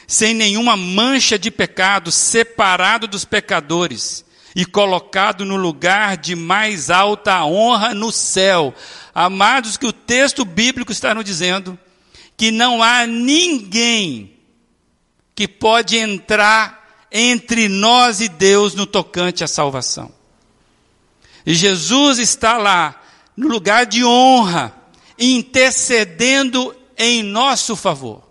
sem 0.08 0.34
nenhuma 0.34 0.76
mancha 0.76 1.38
de 1.38 1.52
pecado, 1.52 2.12
separado 2.12 3.08
dos 3.08 3.26
pecadores 3.26 4.26
e 4.56 4.66
colocado 4.66 5.46
no 5.46 5.56
lugar 5.56 6.18
de 6.18 6.36
mais 6.36 6.90
alta 6.90 7.44
honra 7.46 7.94
no 7.94 8.12
céu. 8.12 8.74
Amados, 9.14 9.78
que 9.78 9.86
o 9.86 9.94
texto 9.94 10.44
bíblico 10.44 10.92
está 10.92 11.14
nos 11.14 11.24
dizendo 11.24 11.78
que 12.36 12.52
não 12.52 12.82
há 12.82 13.06
ninguém 13.06 14.34
que 15.36 15.48
pode 15.48 15.98
entrar 15.98 17.08
entre 17.12 17.70
nós 17.70 18.22
e 18.22 18.28
Deus 18.28 18.74
no 18.74 18.86
tocante 18.86 19.44
à 19.44 19.48
salvação. 19.48 20.12
E 21.46 21.54
Jesus 21.54 22.20
está 22.20 22.58
lá, 22.58 23.02
no 23.36 23.48
lugar 23.48 23.86
de 23.86 24.04
honra, 24.04 24.74
intercedendo 25.20 26.76
em 26.98 27.22
nosso 27.22 27.76
favor. 27.76 28.24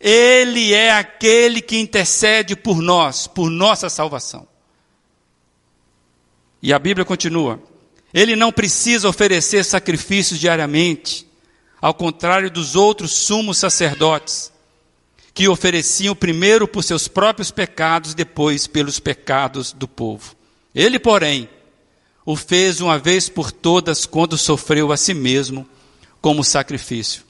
Ele 0.00 0.72
é 0.72 0.92
aquele 0.92 1.60
que 1.60 1.78
intercede 1.78 2.54
por 2.54 2.80
nós, 2.80 3.26
por 3.26 3.50
nossa 3.50 3.88
salvação. 3.88 4.46
E 6.62 6.72
a 6.72 6.78
Bíblia 6.78 7.04
continua: 7.04 7.60
ele 8.12 8.36
não 8.36 8.52
precisa 8.52 9.08
oferecer 9.08 9.64
sacrifícios 9.64 10.38
diariamente, 10.38 11.26
ao 11.80 11.94
contrário 11.94 12.50
dos 12.50 12.76
outros 12.76 13.12
sumos 13.12 13.58
sacerdotes, 13.58 14.52
que 15.34 15.48
ofereciam 15.48 16.14
primeiro 16.14 16.68
por 16.68 16.84
seus 16.84 17.08
próprios 17.08 17.50
pecados, 17.50 18.14
depois 18.14 18.66
pelos 18.66 19.00
pecados 19.00 19.72
do 19.72 19.88
povo. 19.88 20.36
Ele, 20.74 20.98
porém, 20.98 21.48
o 22.24 22.36
fez 22.36 22.80
uma 22.80 22.98
vez 22.98 23.28
por 23.28 23.50
todas 23.50 24.06
quando 24.06 24.38
sofreu 24.38 24.92
a 24.92 24.96
si 24.96 25.14
mesmo 25.14 25.66
como 26.20 26.44
sacrifício. 26.44 27.22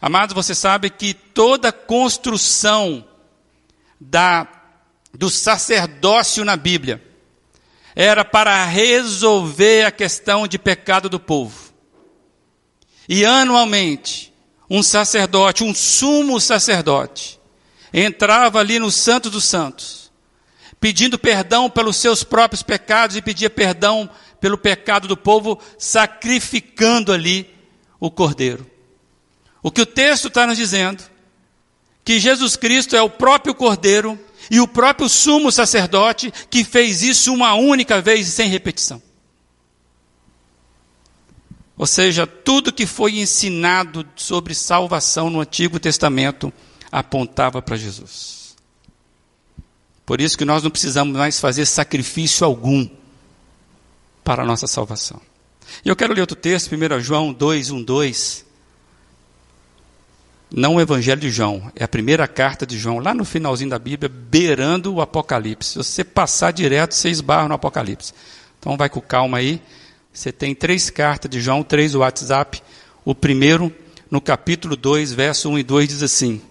Amados, 0.00 0.34
você 0.34 0.54
sabe 0.54 0.90
que 0.90 1.14
toda 1.14 1.72
construção 1.72 3.04
da, 4.00 4.48
do 5.14 5.30
sacerdócio 5.30 6.44
na 6.44 6.56
Bíblia, 6.56 7.02
era 7.94 8.24
para 8.24 8.64
resolver 8.64 9.84
a 9.84 9.90
questão 9.90 10.48
de 10.48 10.58
pecado 10.58 11.08
do 11.08 11.20
povo. 11.20 11.72
E 13.08 13.24
anualmente, 13.24 14.32
um 14.68 14.82
sacerdote, 14.82 15.62
um 15.62 15.74
sumo 15.74 16.40
sacerdote, 16.40 17.38
entrava 17.92 18.58
ali 18.58 18.78
no 18.78 18.90
Santo 18.90 19.28
dos 19.28 19.44
Santos, 19.44 20.10
pedindo 20.80 21.18
perdão 21.18 21.68
pelos 21.68 21.96
seus 21.96 22.24
próprios 22.24 22.62
pecados 22.62 23.16
e 23.16 23.22
pedia 23.22 23.50
perdão 23.50 24.08
pelo 24.40 24.56
pecado 24.56 25.06
do 25.06 25.16
povo, 25.16 25.60
sacrificando 25.78 27.12
ali 27.12 27.48
o 28.02 28.10
cordeiro. 28.10 28.66
O 29.62 29.70
que 29.70 29.80
o 29.80 29.86
texto 29.86 30.26
está 30.26 30.44
nos 30.44 30.56
dizendo? 30.56 31.04
Que 32.04 32.18
Jesus 32.18 32.56
Cristo 32.56 32.96
é 32.96 33.00
o 33.00 33.08
próprio 33.08 33.54
cordeiro 33.54 34.18
e 34.50 34.58
o 34.60 34.66
próprio 34.66 35.08
sumo 35.08 35.52
sacerdote 35.52 36.32
que 36.50 36.64
fez 36.64 37.04
isso 37.04 37.32
uma 37.32 37.54
única 37.54 38.02
vez 38.02 38.26
e 38.26 38.30
sem 38.32 38.48
repetição. 38.48 39.00
Ou 41.78 41.86
seja, 41.86 42.26
tudo 42.26 42.72
que 42.72 42.86
foi 42.86 43.20
ensinado 43.20 44.04
sobre 44.16 44.52
salvação 44.52 45.30
no 45.30 45.40
Antigo 45.40 45.78
Testamento 45.78 46.52
apontava 46.90 47.62
para 47.62 47.76
Jesus. 47.76 48.56
Por 50.04 50.20
isso 50.20 50.36
que 50.36 50.44
nós 50.44 50.64
não 50.64 50.72
precisamos 50.72 51.16
mais 51.16 51.38
fazer 51.38 51.66
sacrifício 51.66 52.44
algum 52.44 52.88
para 54.24 54.42
a 54.42 54.46
nossa 54.46 54.66
salvação. 54.66 55.20
E 55.84 55.88
eu 55.88 55.96
quero 55.96 56.14
ler 56.14 56.20
outro 56.20 56.36
texto, 56.36 56.74
1 56.74 57.00
João 57.00 57.32
2, 57.32 57.70
1, 57.70 57.82
2 57.82 58.52
não 60.54 60.74
o 60.74 60.80
Evangelho 60.80 61.20
de 61.20 61.30
João, 61.30 61.72
é 61.74 61.82
a 61.82 61.88
primeira 61.88 62.28
carta 62.28 62.66
de 62.66 62.76
João, 62.78 62.98
lá 62.98 63.14
no 63.14 63.24
finalzinho 63.24 63.70
da 63.70 63.78
Bíblia, 63.78 64.10
beirando 64.10 64.92
o 64.92 65.00
Apocalipse. 65.00 65.70
Se 65.70 65.76
você 65.76 66.04
passar 66.04 66.52
direto, 66.52 66.94
você 66.94 67.08
esbarra 67.08 67.48
no 67.48 67.54
Apocalipse. 67.54 68.12
Então 68.60 68.76
vai 68.76 68.90
com 68.90 69.00
calma 69.00 69.38
aí. 69.38 69.62
Você 70.12 70.30
tem 70.30 70.54
três 70.54 70.90
cartas 70.90 71.30
de 71.30 71.40
João, 71.40 71.62
três 71.62 71.94
WhatsApp. 71.94 72.62
O 73.02 73.14
primeiro, 73.14 73.72
no 74.10 74.20
capítulo 74.20 74.76
2, 74.76 75.14
verso 75.14 75.48
1 75.48 75.58
e 75.60 75.62
2, 75.62 75.88
diz 75.88 76.02
assim: 76.02 76.42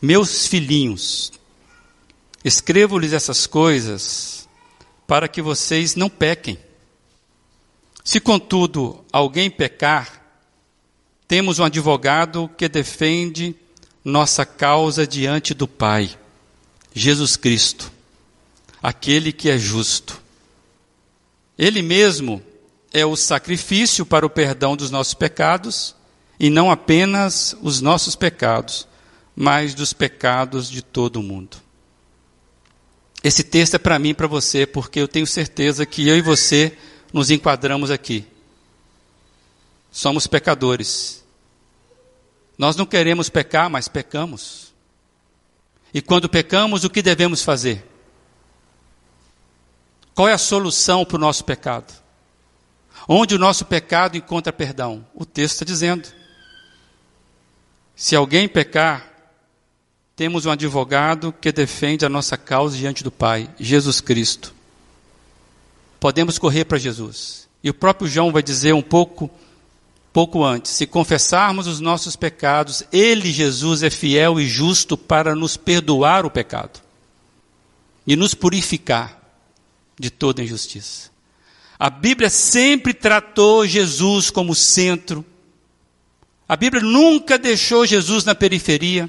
Meus 0.00 0.48
filhinhos, 0.48 1.32
escrevo-lhes 2.44 3.12
essas 3.12 3.46
coisas 3.46 4.48
para 5.06 5.28
que 5.28 5.40
vocês 5.40 5.94
não 5.94 6.08
pequem. 6.08 6.58
Se 8.04 8.18
contudo 8.18 9.04
alguém 9.12 9.50
pecar, 9.50 10.20
temos 11.28 11.58
um 11.58 11.64
advogado 11.64 12.50
que 12.56 12.68
defende 12.68 13.54
nossa 14.04 14.44
causa 14.44 15.06
diante 15.06 15.54
do 15.54 15.68
Pai, 15.68 16.10
Jesus 16.92 17.36
Cristo, 17.36 17.92
aquele 18.82 19.32
que 19.32 19.48
é 19.48 19.56
justo. 19.56 20.20
Ele 21.56 21.80
mesmo 21.80 22.42
é 22.92 23.06
o 23.06 23.16
sacrifício 23.16 24.04
para 24.04 24.26
o 24.26 24.30
perdão 24.30 24.76
dos 24.76 24.90
nossos 24.90 25.14
pecados, 25.14 25.94
e 26.40 26.50
não 26.50 26.70
apenas 26.70 27.56
os 27.62 27.80
nossos 27.80 28.16
pecados, 28.16 28.88
mas 29.36 29.74
dos 29.74 29.92
pecados 29.92 30.68
de 30.68 30.82
todo 30.82 31.16
o 31.16 31.22
mundo. 31.22 31.56
Esse 33.22 33.44
texto 33.44 33.74
é 33.74 33.78
para 33.78 33.98
mim 33.98 34.08
e 34.08 34.14
para 34.14 34.26
você, 34.26 34.66
porque 34.66 34.98
eu 34.98 35.06
tenho 35.06 35.26
certeza 35.26 35.86
que 35.86 36.08
eu 36.08 36.16
e 36.16 36.20
você 36.20 36.76
nos 37.12 37.30
enquadramos 37.30 37.90
aqui. 37.90 38.26
Somos 39.90 40.26
pecadores 40.26 41.22
nós 42.62 42.76
não 42.76 42.86
queremos 42.86 43.28
pecar, 43.28 43.68
mas 43.68 43.88
pecamos. 43.88 44.72
E 45.92 46.00
quando 46.00 46.28
pecamos, 46.28 46.84
o 46.84 46.90
que 46.90 47.02
devemos 47.02 47.42
fazer? 47.42 47.84
Qual 50.14 50.28
é 50.28 50.32
a 50.32 50.38
solução 50.38 51.04
para 51.04 51.16
o 51.16 51.20
nosso 51.20 51.44
pecado? 51.44 51.92
Onde 53.08 53.34
o 53.34 53.38
nosso 53.38 53.64
pecado 53.64 54.16
encontra 54.16 54.52
perdão? 54.52 55.04
O 55.12 55.24
texto 55.24 55.54
está 55.54 55.64
dizendo. 55.64 56.08
Se 57.96 58.14
alguém 58.14 58.48
pecar, 58.48 59.10
temos 60.14 60.46
um 60.46 60.50
advogado 60.50 61.32
que 61.32 61.50
defende 61.50 62.06
a 62.06 62.08
nossa 62.08 62.36
causa 62.36 62.76
diante 62.76 63.02
do 63.02 63.10
Pai, 63.10 63.50
Jesus 63.58 64.00
Cristo. 64.00 64.54
Podemos 66.02 66.36
correr 66.36 66.64
para 66.64 66.78
Jesus. 66.78 67.48
E 67.62 67.70
o 67.70 67.74
próprio 67.74 68.08
João 68.08 68.32
vai 68.32 68.42
dizer 68.42 68.74
um 68.74 68.82
pouco 68.82 69.30
pouco 70.12 70.42
antes, 70.42 70.72
se 70.72 70.84
confessarmos 70.84 71.68
os 71.68 71.78
nossos 71.78 72.16
pecados, 72.16 72.82
Ele, 72.92 73.30
Jesus, 73.30 73.84
é 73.84 73.88
fiel 73.88 74.40
e 74.40 74.48
justo 74.48 74.98
para 74.98 75.36
nos 75.36 75.56
perdoar 75.56 76.26
o 76.26 76.30
pecado 76.30 76.80
e 78.04 78.16
nos 78.16 78.34
purificar 78.34 79.16
de 79.96 80.10
toda 80.10 80.42
injustiça. 80.42 81.08
A 81.78 81.88
Bíblia 81.88 82.28
sempre 82.28 82.92
tratou 82.92 83.64
Jesus 83.64 84.28
como 84.28 84.56
centro. 84.56 85.24
A 86.48 86.56
Bíblia 86.56 86.82
nunca 86.82 87.38
deixou 87.38 87.86
Jesus 87.86 88.24
na 88.24 88.34
periferia. 88.34 89.08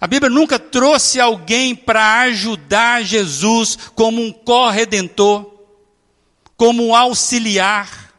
A 0.00 0.06
Bíblia 0.06 0.30
nunca 0.30 0.56
trouxe 0.56 1.18
alguém 1.18 1.74
para 1.74 2.20
ajudar 2.20 3.02
Jesus 3.02 3.76
como 3.96 4.22
um 4.22 4.30
corredentor, 4.30 5.53
como 6.56 6.94
auxiliar. 6.94 8.12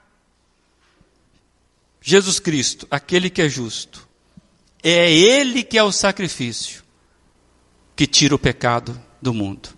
Jesus 2.01 2.39
Cristo, 2.39 2.87
aquele 2.91 3.29
que 3.29 3.41
é 3.41 3.49
justo, 3.49 4.07
é 4.83 5.11
Ele 5.11 5.63
que 5.63 5.77
é 5.77 5.83
o 5.83 5.91
sacrifício 5.91 6.83
que 7.95 8.05
tira 8.05 8.35
o 8.35 8.39
pecado 8.39 9.01
do 9.21 9.33
mundo. 9.33 9.69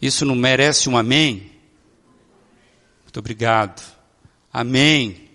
Isso 0.00 0.24
não 0.24 0.34
merece 0.34 0.88
um 0.88 0.96
amém? 0.96 1.52
Muito 3.04 3.18
obrigado. 3.18 3.82
Amém. 4.52 5.30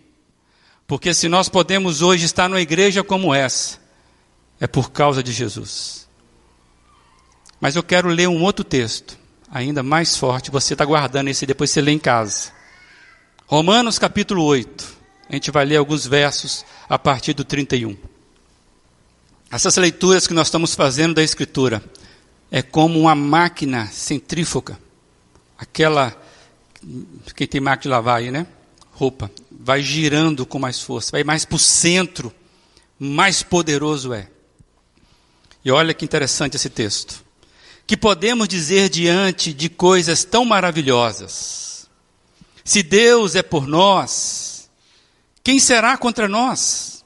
Porque 0.86 1.14
se 1.14 1.30
nós 1.30 1.48
podemos 1.48 2.02
hoje 2.02 2.26
estar 2.26 2.50
numa 2.50 2.62
igreja 2.62 3.04
como 3.04 3.34
essa, 3.34 3.80
é 4.60 4.68
por 4.68 4.92
causa 4.92 5.24
de 5.24 5.32
Jesus. 5.32 6.10
Mas 7.62 7.76
eu 7.76 7.84
quero 7.84 8.10
ler 8.10 8.28
um 8.28 8.42
outro 8.42 8.64
texto, 8.64 9.18
ainda 9.52 9.84
mais 9.84 10.16
forte. 10.16 10.52
Você 10.52 10.74
está 10.74 10.86
guardando 10.86 11.30
esse, 11.30 11.46
depois 11.46 11.70
você 11.70 11.82
lê 11.82 11.92
em 11.92 12.00
casa. 12.00 12.52
Romanos 13.48 13.98
capítulo 13.98 14.44
8. 14.44 15.00
A 15.30 15.34
gente 15.34 15.52
vai 15.52 15.66
ler 15.66 15.78
alguns 15.78 16.06
versos 16.06 16.66
a 16.88 16.98
partir 16.98 17.34
do 17.34 17.44
31. 17.44 17.98
Essas 19.52 19.76
leituras 19.78 20.28
que 20.28 20.34
nós 20.34 20.48
estamos 20.48 20.76
fazendo 20.76 21.16
da 21.16 21.24
Escritura 21.24 21.84
é 22.52 22.62
como 22.62 23.00
uma 23.00 23.16
máquina 23.16 23.88
centrífuga. 23.88 24.80
Aquela. 25.58 26.16
Quem 27.36 27.48
tem 27.48 27.60
máquina 27.60 27.82
de 27.82 27.88
lavar 27.90 28.20
aí, 28.20 28.32
né? 28.32 28.48
Roupa. 28.92 29.32
Vai 29.52 29.82
girando 29.82 30.46
com 30.46 30.58
mais 30.58 30.80
força, 30.80 31.12
vai 31.12 31.24
mais 31.24 31.46
para 31.46 31.56
o 31.56 31.60
centro, 31.60 32.34
mais 32.98 33.44
poderoso 33.44 34.14
é. 34.14 34.30
E 35.64 35.72
olha 35.72 35.94
que 35.94 36.06
interessante 36.06 36.56
esse 36.56 36.70
texto. 36.70 37.24
Que 37.90 37.98
podemos 37.98 38.48
dizer 38.48 38.88
diante 38.88 39.52
de 39.52 39.68
coisas 39.68 40.24
tão 40.24 40.46
maravilhosas? 40.46 41.90
Se 42.64 42.84
Deus 42.84 43.34
é 43.34 43.42
por 43.42 43.66
nós, 43.66 44.70
quem 45.44 45.60
será 45.60 45.98
contra 45.98 46.28
nós? 46.28 47.04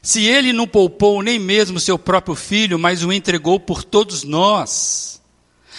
Se 0.00 0.24
ele 0.24 0.54
não 0.54 0.66
poupou 0.66 1.22
nem 1.22 1.38
mesmo 1.38 1.78
seu 1.78 1.98
próprio 1.98 2.34
filho, 2.34 2.78
mas 2.78 3.04
o 3.04 3.12
entregou 3.12 3.60
por 3.60 3.84
todos 3.84 4.22
nós, 4.24 5.20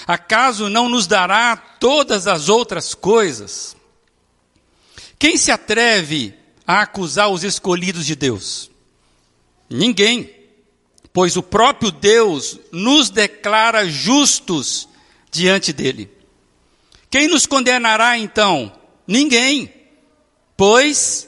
acaso 0.06 0.70
não 0.70 0.88
nos 0.88 1.08
dará 1.08 1.58
todas 1.58 2.28
as 2.28 2.48
outras 2.48 2.94
coisas? 2.94 3.76
Quem 5.18 5.36
se 5.36 5.52
atreve 5.52 6.36
a 6.68 6.82
acusar 6.82 7.30
os 7.30 7.44
escolhidos 7.44 8.06
de 8.06 8.16
Deus? 8.16 8.70
Ninguém, 9.68 10.30
pois 11.14 11.36
o 11.36 11.44
próprio 11.44 11.92
Deus 11.92 12.60
nos 12.72 13.10
declara 13.10 13.88
justos 13.88 14.88
diante 15.30 15.74
dele. 15.74 16.10
Quem 17.10 17.28
nos 17.28 17.46
condenará 17.46 18.18
então? 18.18 18.72
Ninguém, 19.06 19.74
pois 20.56 21.28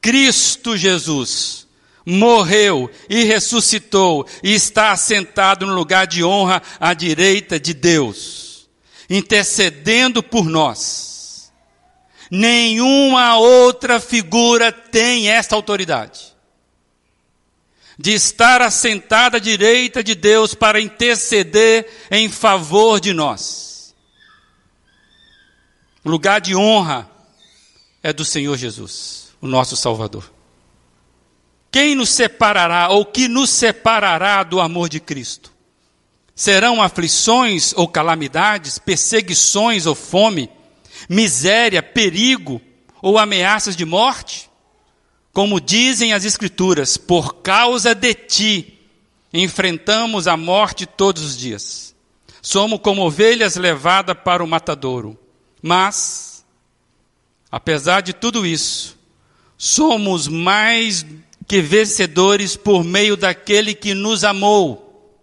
Cristo 0.00 0.76
Jesus 0.76 1.68
morreu 2.04 2.90
e 3.08 3.22
ressuscitou 3.22 4.26
e 4.42 4.52
está 4.52 4.90
assentado 4.90 5.64
no 5.64 5.74
lugar 5.74 6.06
de 6.06 6.24
honra 6.24 6.60
à 6.80 6.92
direita 6.92 7.60
de 7.60 7.72
Deus, 7.72 8.68
intercedendo 9.08 10.20
por 10.20 10.44
nós. 10.46 11.52
Nenhuma 12.28 13.36
outra 13.36 14.00
figura 14.00 14.72
tem 14.72 15.28
esta 15.28 15.54
autoridade 15.54 16.31
de 17.98 18.12
estar 18.12 18.62
assentada 18.62 19.36
à 19.36 19.40
direita 19.40 20.02
de 20.02 20.14
Deus 20.14 20.54
para 20.54 20.80
interceder 20.80 21.88
em 22.10 22.28
favor 22.28 23.00
de 23.00 23.12
nós. 23.12 23.94
O 26.04 26.10
lugar 26.10 26.40
de 26.40 26.56
honra 26.56 27.08
é 28.02 28.12
do 28.12 28.24
Senhor 28.24 28.56
Jesus 28.56 29.22
o 29.42 29.48
nosso 29.48 29.76
Salvador. 29.76 30.32
Quem 31.70 31.96
nos 31.96 32.10
separará 32.10 32.88
ou 32.90 33.04
que 33.04 33.26
nos 33.26 33.50
separará 33.50 34.44
do 34.44 34.60
amor 34.60 34.88
de 34.88 35.00
Cristo? 35.00 35.52
Serão 36.34 36.80
aflições 36.80 37.74
ou 37.74 37.88
calamidades, 37.88 38.78
perseguições 38.78 39.84
ou 39.84 39.94
fome, 39.94 40.48
miséria, 41.08 41.82
perigo 41.82 42.60
ou 43.02 43.18
ameaças 43.18 43.74
de 43.74 43.84
morte? 43.84 44.48
Como 45.32 45.60
dizem 45.60 46.12
as 46.12 46.24
Escrituras, 46.24 46.96
por 46.96 47.36
causa 47.36 47.94
de 47.94 48.14
ti 48.14 48.78
enfrentamos 49.32 50.28
a 50.28 50.36
morte 50.36 50.84
todos 50.84 51.22
os 51.22 51.36
dias. 51.36 51.94
Somos 52.42 52.80
como 52.80 53.06
ovelhas 53.06 53.56
levadas 53.56 54.16
para 54.22 54.44
o 54.44 54.46
matadouro. 54.46 55.18
Mas, 55.62 56.44
apesar 57.50 58.00
de 58.02 58.12
tudo 58.12 58.44
isso, 58.44 58.98
somos 59.56 60.26
mais 60.26 61.06
que 61.46 61.60
vencedores 61.60 62.56
por 62.56 62.82
meio 62.82 63.16
daquele 63.16 63.74
que 63.74 63.94
nos 63.94 64.24
amou. 64.24 65.18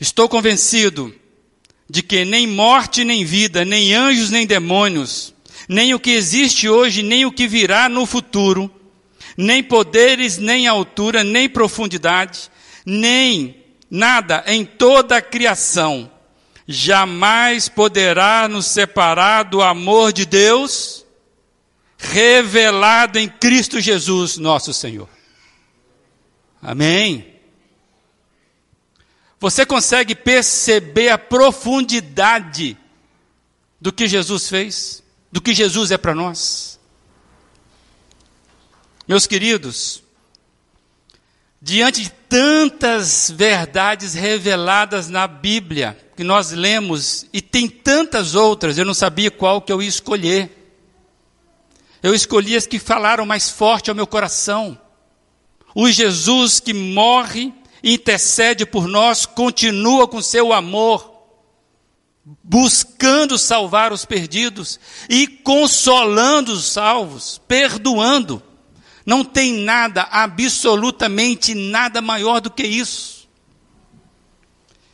Estou 0.00 0.28
convencido 0.28 1.14
de 1.88 2.02
que 2.02 2.24
nem 2.24 2.46
morte, 2.46 3.04
nem 3.04 3.24
vida, 3.24 3.64
nem 3.64 3.92
anjos, 3.92 4.30
nem 4.30 4.46
demônios, 4.46 5.34
nem 5.68 5.92
o 5.92 6.00
que 6.00 6.12
existe 6.12 6.68
hoje, 6.68 7.02
nem 7.02 7.26
o 7.26 7.32
que 7.32 7.46
virá 7.46 7.88
no 7.88 8.06
futuro, 8.06 8.70
nem 9.36 9.62
poderes, 9.62 10.38
nem 10.38 10.66
altura, 10.66 11.24
nem 11.24 11.48
profundidade, 11.48 12.50
nem 12.84 13.64
nada 13.90 14.44
em 14.46 14.64
toda 14.64 15.16
a 15.16 15.22
criação 15.22 16.10
jamais 16.70 17.68
poderá 17.68 18.46
nos 18.48 18.66
separar 18.66 19.42
do 19.42 19.60
amor 19.60 20.12
de 20.12 20.24
Deus 20.24 21.04
revelado 21.98 23.18
em 23.18 23.28
Cristo 23.28 23.80
Jesus, 23.80 24.38
nosso 24.38 24.72
Senhor. 24.72 25.08
Amém. 26.62 27.34
Você 29.38 29.66
consegue 29.66 30.14
perceber 30.14 31.08
a 31.08 31.18
profundidade 31.18 32.78
do 33.80 33.92
que 33.92 34.06
Jesus 34.06 34.48
fez, 34.48 35.02
do 35.32 35.40
que 35.40 35.52
Jesus 35.52 35.90
é 35.90 35.98
para 35.98 36.14
nós? 36.14 36.79
Meus 39.10 39.26
queridos, 39.26 40.04
diante 41.60 42.02
de 42.02 42.10
tantas 42.28 43.28
verdades 43.28 44.14
reveladas 44.14 45.08
na 45.08 45.26
Bíblia, 45.26 45.98
que 46.16 46.22
nós 46.22 46.52
lemos, 46.52 47.26
e 47.32 47.42
tem 47.42 47.66
tantas 47.68 48.36
outras, 48.36 48.78
eu 48.78 48.84
não 48.84 48.94
sabia 48.94 49.28
qual 49.28 49.60
que 49.60 49.72
eu 49.72 49.82
ia 49.82 49.88
escolher. 49.88 50.76
Eu 52.00 52.14
escolhi 52.14 52.54
as 52.54 52.68
que 52.68 52.78
falaram 52.78 53.26
mais 53.26 53.50
forte 53.50 53.90
ao 53.90 53.96
meu 53.96 54.06
coração. 54.06 54.78
O 55.74 55.90
Jesus 55.90 56.60
que 56.60 56.72
morre 56.72 57.52
e 57.82 57.94
intercede 57.94 58.64
por 58.64 58.86
nós, 58.86 59.26
continua 59.26 60.06
com 60.06 60.22
seu 60.22 60.52
amor, 60.52 61.12
buscando 62.44 63.36
salvar 63.36 63.92
os 63.92 64.04
perdidos 64.04 64.78
e 65.08 65.26
consolando 65.26 66.52
os 66.52 66.64
salvos, 66.64 67.40
perdoando. 67.48 68.40
Não 69.10 69.24
tem 69.24 69.64
nada, 69.64 70.02
absolutamente 70.10 71.54
nada 71.54 72.00
maior 72.00 72.40
do 72.40 72.50
que 72.50 72.62
isso. 72.62 73.28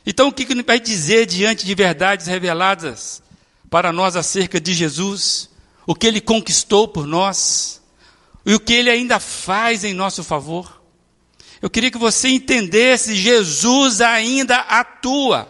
Então, 0.07 0.29
o 0.29 0.33
que 0.33 0.50
ele 0.50 0.62
vai 0.62 0.81
dizer 0.81 1.26
diante 1.26 1.67
de 1.67 1.75
verdades 1.75 2.27
reveladas 2.27 3.23
para 3.69 3.92
nós 3.92 4.17
acerca 4.17 4.60
de 4.60 4.73
Jesus? 4.73 5.50
o 5.87 5.94
que 5.94 6.06
ele 6.06 6.21
conquistou 6.21 6.88
por 6.88 7.06
nós 7.06 7.81
e 8.44 8.52
o 8.54 8.60
que 8.60 8.75
ele 8.75 8.90
ainda 8.90 9.21
faz 9.21 9.85
em 9.85 9.94
nosso 9.94 10.25
favor. 10.25 10.83
Eu 11.62 11.71
queria 11.71 11.90
que 11.90 11.98
você 11.98 12.29
entendesse: 12.29 13.14
Jesus 13.14 14.00
ainda 14.00 14.56
atua. 14.56 15.48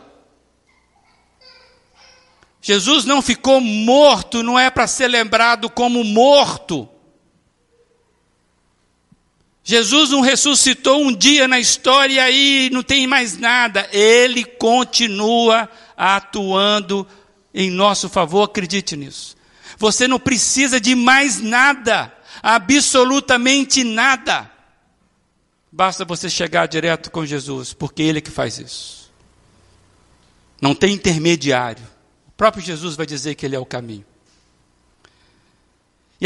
Jesus 2.60 3.04
não 3.04 3.22
ficou 3.22 3.60
morto, 3.60 4.42
não 4.42 4.58
é 4.58 4.70
para 4.70 4.86
ser 4.86 5.08
lembrado 5.08 5.70
como 5.70 6.04
morto. 6.04 6.88
Jesus 9.68 10.10
não 10.10 10.20
ressuscitou 10.20 11.02
um 11.02 11.12
dia 11.12 11.48
na 11.48 11.58
história 11.58 12.30
e 12.30 12.70
não 12.70 12.84
tem 12.84 13.04
mais 13.04 13.36
nada. 13.36 13.88
Ele 13.90 14.44
continua 14.44 15.68
atuando 15.96 17.04
em 17.52 17.68
nosso 17.68 18.08
favor, 18.08 18.44
acredite 18.44 18.96
nisso. 18.96 19.36
Você 19.76 20.06
não 20.06 20.20
precisa 20.20 20.80
de 20.80 20.94
mais 20.94 21.40
nada, 21.40 22.16
absolutamente 22.40 23.82
nada. 23.82 24.48
Basta 25.72 26.04
você 26.04 26.30
chegar 26.30 26.68
direto 26.68 27.10
com 27.10 27.26
Jesus, 27.26 27.72
porque 27.72 28.04
Ele 28.04 28.18
é 28.18 28.22
que 28.22 28.30
faz 28.30 28.60
isso. 28.60 29.12
Não 30.62 30.76
tem 30.76 30.94
intermediário. 30.94 31.82
O 32.28 32.32
próprio 32.36 32.62
Jesus 32.62 32.94
vai 32.94 33.04
dizer 33.04 33.34
que 33.34 33.44
Ele 33.44 33.56
é 33.56 33.58
o 33.58 33.66
caminho. 33.66 34.06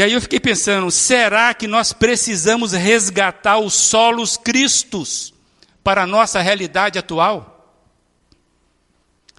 E 0.01 0.03
aí 0.03 0.13
eu 0.13 0.21
fiquei 0.21 0.39
pensando, 0.39 0.89
será 0.89 1.53
que 1.53 1.67
nós 1.67 1.93
precisamos 1.93 2.71
resgatar 2.71 3.59
os 3.59 3.75
solos 3.75 4.35
cristos 4.35 5.31
para 5.83 6.01
a 6.01 6.07
nossa 6.07 6.41
realidade 6.41 6.97
atual? 6.97 7.71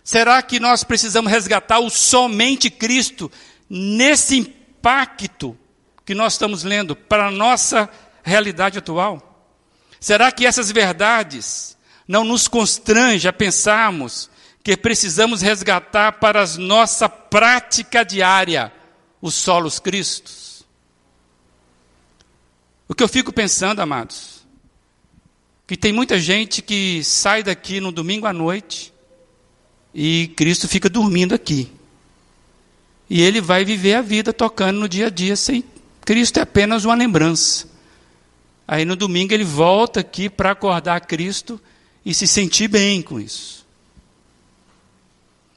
Será 0.05 0.41
que 0.41 0.61
nós 0.61 0.85
precisamos 0.85 1.33
resgatar 1.33 1.81
o 1.81 1.91
somente 1.91 2.71
Cristo 2.71 3.29
nesse 3.69 4.39
impacto 4.39 5.59
que 6.07 6.15
nós 6.15 6.35
estamos 6.35 6.63
lendo 6.63 6.95
para 6.95 7.27
a 7.27 7.31
nossa 7.33 7.91
realidade 8.23 8.79
atual? 8.79 9.45
Será 9.99 10.31
que 10.31 10.47
essas 10.47 10.71
verdades 10.71 11.77
não 12.07 12.23
nos 12.23 12.47
constrange 12.47 13.27
a 13.27 13.33
pensarmos 13.33 14.31
que 14.63 14.77
precisamos 14.77 15.43
resgatar 15.43 16.21
para 16.21 16.45
a 16.45 16.57
nossa 16.57 17.09
prática 17.09 18.05
diária 18.05 18.73
os 19.21 19.35
solos 19.35 19.81
Cristos? 19.81 20.42
O 22.93 22.95
que 22.95 23.03
eu 23.03 23.09
fico 23.09 23.33
pensando, 23.33 23.81
amados, 23.81 24.47
que 25.67 25.79
tem 25.79 25.95
muita 25.95 26.21
gente 26.21 26.61
que 26.61 27.03
sai 27.03 27.43
daqui 27.43 27.81
no 27.81 27.91
domingo 27.91 28.27
à 28.27 28.35
noite 28.35 28.93
e 29.95 30.31
Cristo 30.37 30.69
fica 30.69 30.91
dormindo 30.91 31.35
aqui. 31.35 31.73
E 33.09 33.23
ele 33.23 33.41
vai 33.41 33.65
viver 33.65 33.95
a 33.95 34.03
vida 34.03 34.31
tocando 34.31 34.79
no 34.79 34.87
dia 34.87 35.07
a 35.07 35.09
dia 35.09 35.37
sem 35.37 35.65
Cristo 36.05 36.37
é 36.37 36.43
apenas 36.43 36.85
uma 36.85 36.95
lembrança. 36.95 37.67
Aí 38.69 38.85
no 38.85 38.95
domingo 38.95 39.33
ele 39.33 39.43
volta 39.43 40.01
aqui 40.01 40.29
para 40.29 40.51
acordar 40.51 41.01
Cristo 41.01 41.59
e 42.05 42.13
se 42.13 42.27
sentir 42.27 42.69
bem 42.69 43.01
com 43.01 43.19
isso. 43.19 43.67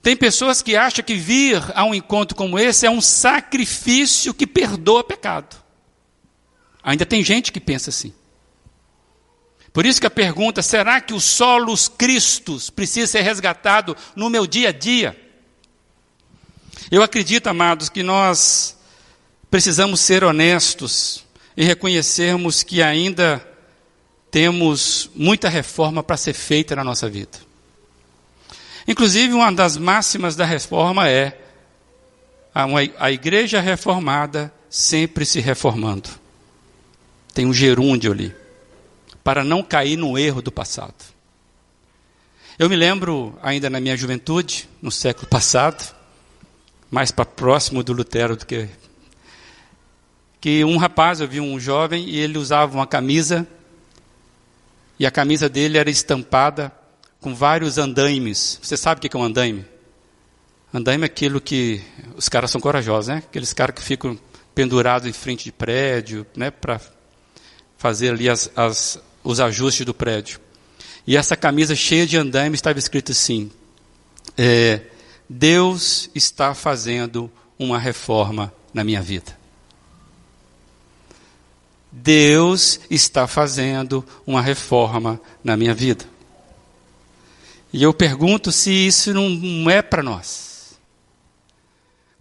Tem 0.02 0.16
pessoas 0.16 0.62
que 0.62 0.78
acham 0.78 1.04
que 1.04 1.16
vir 1.16 1.62
a 1.76 1.84
um 1.84 1.94
encontro 1.94 2.34
como 2.34 2.58
esse 2.58 2.86
é 2.86 2.90
um 2.90 3.02
sacrifício 3.02 4.34
que 4.34 4.48
perdoa 4.48 5.04
pecado. 5.04 5.65
Ainda 6.86 7.04
tem 7.04 7.24
gente 7.24 7.52
que 7.52 7.60
pensa 7.60 7.90
assim. 7.90 8.14
Por 9.74 9.88
isso 9.88 10.00
que 10.00 10.06
a 10.06 10.12
pergunta, 10.12 10.62
será 10.62 11.02
que 11.02 11.16
os 11.16 11.24
solos 11.24 11.90
cristos 11.90 12.70
precisa 12.70 13.08
ser 13.08 13.22
resgatado 13.22 13.98
no 14.16 14.30
meu 14.30 14.46
dia 14.46 14.70
a 14.70 14.72
dia? 14.72 15.20
Eu 16.92 17.02
acredito, 17.02 17.48
amados, 17.48 17.90
que 17.90 18.04
nós 18.04 18.78
precisamos 19.50 20.00
ser 20.00 20.24
honestos 20.24 21.26
e 21.58 21.66
reconhecermos 21.66 22.62
que 22.62 22.84
ainda 22.84 23.46
temos 24.30 25.10
muita 25.16 25.50
reforma 25.50 26.04
para 26.04 26.18
ser 26.18 26.34
feita 26.34 26.76
na 26.76 26.84
nossa 26.84 27.10
vida. 27.10 27.40
Inclusive, 28.88 29.34
uma 29.34 29.52
das 29.52 29.76
máximas 29.76 30.36
da 30.36 30.46
reforma 30.46 31.10
é 31.10 31.42
a 32.98 33.12
igreja 33.12 33.60
reformada 33.60 34.54
sempre 34.70 35.26
se 35.26 35.40
reformando. 35.40 36.25
Tem 37.36 37.46
um 37.46 37.54
gerúndio 37.54 38.14
ali 38.14 38.34
para 39.22 39.44
não 39.44 39.62
cair 39.62 39.98
no 39.98 40.18
erro 40.18 40.42
do 40.42 40.52
passado. 40.52 40.96
Eu 42.58 42.70
me 42.70 42.76
lembro, 42.78 43.38
ainda 43.44 43.70
na 43.70 43.82
minha 43.82 43.98
juventude, 43.98 44.70
no 44.82 44.90
século 44.90 45.28
passado, 45.28 45.94
mais 46.90 47.12
para 47.12 47.26
próximo 47.26 47.84
do 47.84 47.92
Lutero 47.92 48.38
do 48.38 48.46
que. 48.46 48.70
que 50.40 50.64
um 50.64 50.78
rapaz, 50.78 51.20
eu 51.20 51.28
vi 51.28 51.42
um 51.42 51.60
jovem, 51.60 52.08
e 52.08 52.18
ele 52.18 52.38
usava 52.38 52.74
uma 52.74 52.88
camisa, 52.88 53.46
e 54.98 55.06
a 55.06 55.12
camisa 55.12 55.50
dele 55.50 55.78
era 55.78 55.90
estampada 55.90 56.72
com 57.20 57.36
vários 57.36 57.78
andaimes. 57.78 58.58
Você 58.62 58.78
sabe 58.78 59.00
o 59.00 59.02
que 59.02 59.18
é 59.18 59.20
um 59.20 59.24
andaime? 59.24 59.66
Andaime 60.74 61.04
é 61.04 61.08
aquilo 61.08 61.42
que. 61.42 61.84
Os 62.16 62.30
caras 62.30 62.50
são 62.50 62.62
corajosos, 62.62 63.10
né? 63.10 63.24
Aqueles 63.28 63.52
caras 63.52 63.76
que 63.76 63.82
ficam 63.82 64.18
pendurados 64.54 65.06
em 65.06 65.14
frente 65.14 65.44
de 65.44 65.52
prédio, 65.52 66.26
né? 66.34 66.50
Para 66.50 66.80
fazer 67.78 68.10
ali 68.10 68.30
as, 68.30 68.50
as, 68.56 69.00
os 69.24 69.40
ajustes 69.40 69.86
do 69.86 69.94
prédio. 69.94 70.40
E 71.08 71.16
essa 71.16 71.36
camisa 71.36 71.76
cheia 71.76 72.06
de 72.06 72.18
andaime 72.18 72.56
estava 72.56 72.80
escrito 72.80 73.12
assim: 73.12 73.52
é, 74.38 74.82
Deus 75.30 76.10
está 76.16 76.54
fazendo 76.54 77.32
uma 77.58 77.80
reforma 77.80 78.54
na 78.74 78.84
minha 78.84 79.02
vida. 79.02 79.38
Deus 81.92 82.80
está 82.90 83.26
fazendo 83.26 84.06
uma 84.28 84.42
reforma 84.42 85.20
na 85.44 85.56
minha 85.56 85.74
vida. 85.74 86.06
E 87.72 87.82
eu 87.84 87.94
pergunto 87.94 88.52
se 88.52 88.72
isso 88.72 89.14
não 89.14 89.70
é 89.70 89.82
para 89.82 90.04
nós. 90.04 90.78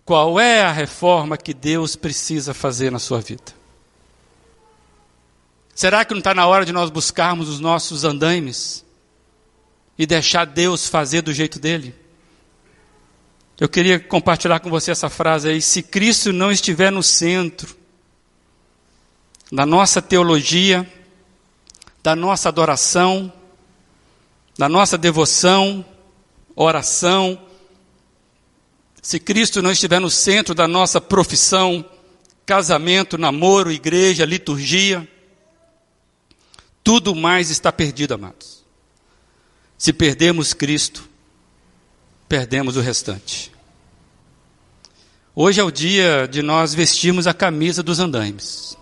Qual 0.04 0.38
é 0.38 0.62
a 0.62 0.70
reforma 0.70 1.36
que 1.36 1.54
Deus 1.54 1.96
precisa 1.96 2.52
fazer 2.52 2.90
na 2.90 2.98
sua 2.98 3.20
vida? 3.20 3.63
Será 5.74 6.04
que 6.04 6.12
não 6.14 6.18
está 6.18 6.32
na 6.32 6.46
hora 6.46 6.64
de 6.64 6.72
nós 6.72 6.88
buscarmos 6.88 7.48
os 7.48 7.58
nossos 7.58 8.04
andaimes 8.04 8.84
e 9.98 10.06
deixar 10.06 10.44
Deus 10.44 10.88
fazer 10.88 11.22
do 11.22 11.32
jeito 11.32 11.58
dele? 11.58 11.94
Eu 13.58 13.68
queria 13.68 13.98
compartilhar 13.98 14.60
com 14.60 14.70
você 14.70 14.92
essa 14.92 15.08
frase 15.08 15.48
aí: 15.48 15.60
se 15.60 15.82
Cristo 15.82 16.32
não 16.32 16.52
estiver 16.52 16.92
no 16.92 17.02
centro 17.02 17.76
da 19.50 19.66
nossa 19.66 20.00
teologia, 20.00 20.88
da 22.02 22.14
nossa 22.14 22.48
adoração, 22.48 23.32
da 24.56 24.68
nossa 24.68 24.96
devoção, 24.96 25.84
oração, 26.54 27.40
se 29.02 29.18
Cristo 29.20 29.60
não 29.60 29.72
estiver 29.72 30.00
no 30.00 30.10
centro 30.10 30.54
da 30.54 30.66
nossa 30.66 31.00
profissão, 31.00 31.84
casamento, 32.46 33.18
namoro, 33.18 33.70
igreja, 33.70 34.24
liturgia, 34.24 35.08
tudo 36.84 37.14
mais 37.14 37.48
está 37.48 37.72
perdido, 37.72 38.12
amados. 38.12 38.62
Se 39.78 39.90
perdemos 39.90 40.52
Cristo, 40.52 41.08
perdemos 42.28 42.76
o 42.76 42.80
restante. 42.80 43.50
Hoje 45.34 45.60
é 45.60 45.64
o 45.64 45.70
dia 45.70 46.28
de 46.30 46.42
nós 46.42 46.74
vestirmos 46.74 47.26
a 47.26 47.32
camisa 47.32 47.82
dos 47.82 47.98
andaimes. 47.98 48.76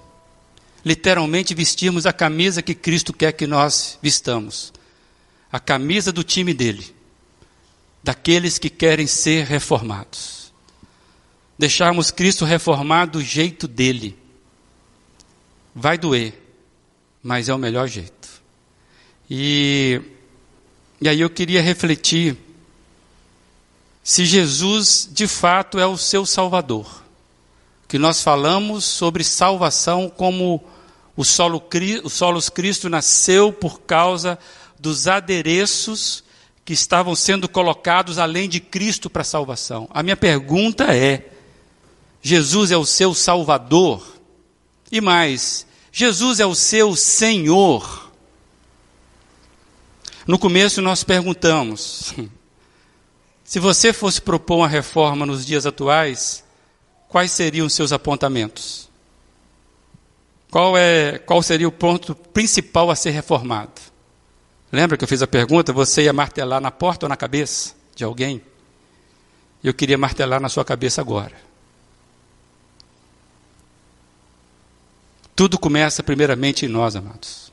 Literalmente 0.84 1.54
vestirmos 1.54 2.04
a 2.04 2.12
camisa 2.12 2.60
que 2.60 2.74
Cristo 2.74 3.12
quer 3.12 3.32
que 3.32 3.46
nós 3.46 3.98
vistamos. 4.02 4.72
A 5.50 5.60
camisa 5.60 6.12
do 6.12 6.24
time 6.24 6.52
dele. 6.52 6.92
Daqueles 8.02 8.58
que 8.58 8.68
querem 8.68 9.06
ser 9.06 9.46
reformados. 9.46 10.52
Deixarmos 11.56 12.10
Cristo 12.10 12.44
reformado 12.44 13.12
do 13.12 13.24
jeito 13.24 13.68
dele. 13.68 14.18
Vai 15.74 15.96
doer 15.96 16.41
mas 17.22 17.48
é 17.48 17.54
o 17.54 17.58
melhor 17.58 17.86
jeito. 17.86 18.28
E, 19.30 20.00
e 21.00 21.08
aí 21.08 21.20
eu 21.20 21.30
queria 21.30 21.62
refletir 21.62 22.36
se 24.02 24.26
Jesus 24.26 25.08
de 25.10 25.26
fato 25.26 25.78
é 25.78 25.86
o 25.86 25.96
seu 25.96 26.26
Salvador. 26.26 27.02
Que 27.86 27.98
nós 27.98 28.22
falamos 28.22 28.84
sobre 28.84 29.22
salvação 29.22 30.08
como 30.08 30.62
o 31.16 31.24
solo, 31.24 31.62
o 32.02 32.10
solos 32.10 32.48
Cristo 32.48 32.88
nasceu 32.88 33.52
por 33.52 33.82
causa 33.82 34.38
dos 34.78 35.06
adereços 35.06 36.24
que 36.64 36.72
estavam 36.72 37.14
sendo 37.14 37.48
colocados 37.48 38.18
além 38.18 38.48
de 38.48 38.60
Cristo 38.60 39.10
para 39.10 39.24
salvação. 39.24 39.88
A 39.92 40.02
minha 40.02 40.16
pergunta 40.16 40.94
é: 40.94 41.28
Jesus 42.22 42.70
é 42.70 42.76
o 42.76 42.86
seu 42.86 43.14
Salvador? 43.14 44.02
E 44.90 45.00
mais, 45.00 45.66
Jesus 45.92 46.40
é 46.40 46.46
o 46.46 46.54
seu 46.54 46.96
Senhor. 46.96 48.10
No 50.26 50.38
começo 50.38 50.80
nós 50.80 51.04
perguntamos: 51.04 52.14
se 53.44 53.60
você 53.60 53.92
fosse 53.92 54.20
propor 54.20 54.56
uma 54.56 54.68
reforma 54.68 55.26
nos 55.26 55.44
dias 55.44 55.66
atuais, 55.66 56.42
quais 57.08 57.30
seriam 57.30 57.66
os 57.66 57.74
seus 57.74 57.92
apontamentos? 57.92 58.90
Qual, 60.50 60.76
é, 60.76 61.18
qual 61.18 61.42
seria 61.42 61.68
o 61.68 61.72
ponto 61.72 62.14
principal 62.14 62.90
a 62.90 62.96
ser 62.96 63.10
reformado? 63.10 63.80
Lembra 64.70 64.96
que 64.96 65.04
eu 65.04 65.08
fiz 65.08 65.20
a 65.20 65.26
pergunta? 65.26 65.72
Você 65.72 66.04
ia 66.04 66.12
martelar 66.12 66.60
na 66.60 66.70
porta 66.70 67.04
ou 67.04 67.08
na 67.08 67.16
cabeça 67.16 67.74
de 67.94 68.02
alguém? 68.02 68.40
Eu 69.62 69.74
queria 69.74 69.98
martelar 69.98 70.40
na 70.40 70.48
sua 70.48 70.64
cabeça 70.64 71.02
agora. 71.02 71.51
Tudo 75.34 75.58
começa 75.58 76.02
primeiramente 76.02 76.66
em 76.66 76.68
nós, 76.68 76.94
amados. 76.94 77.52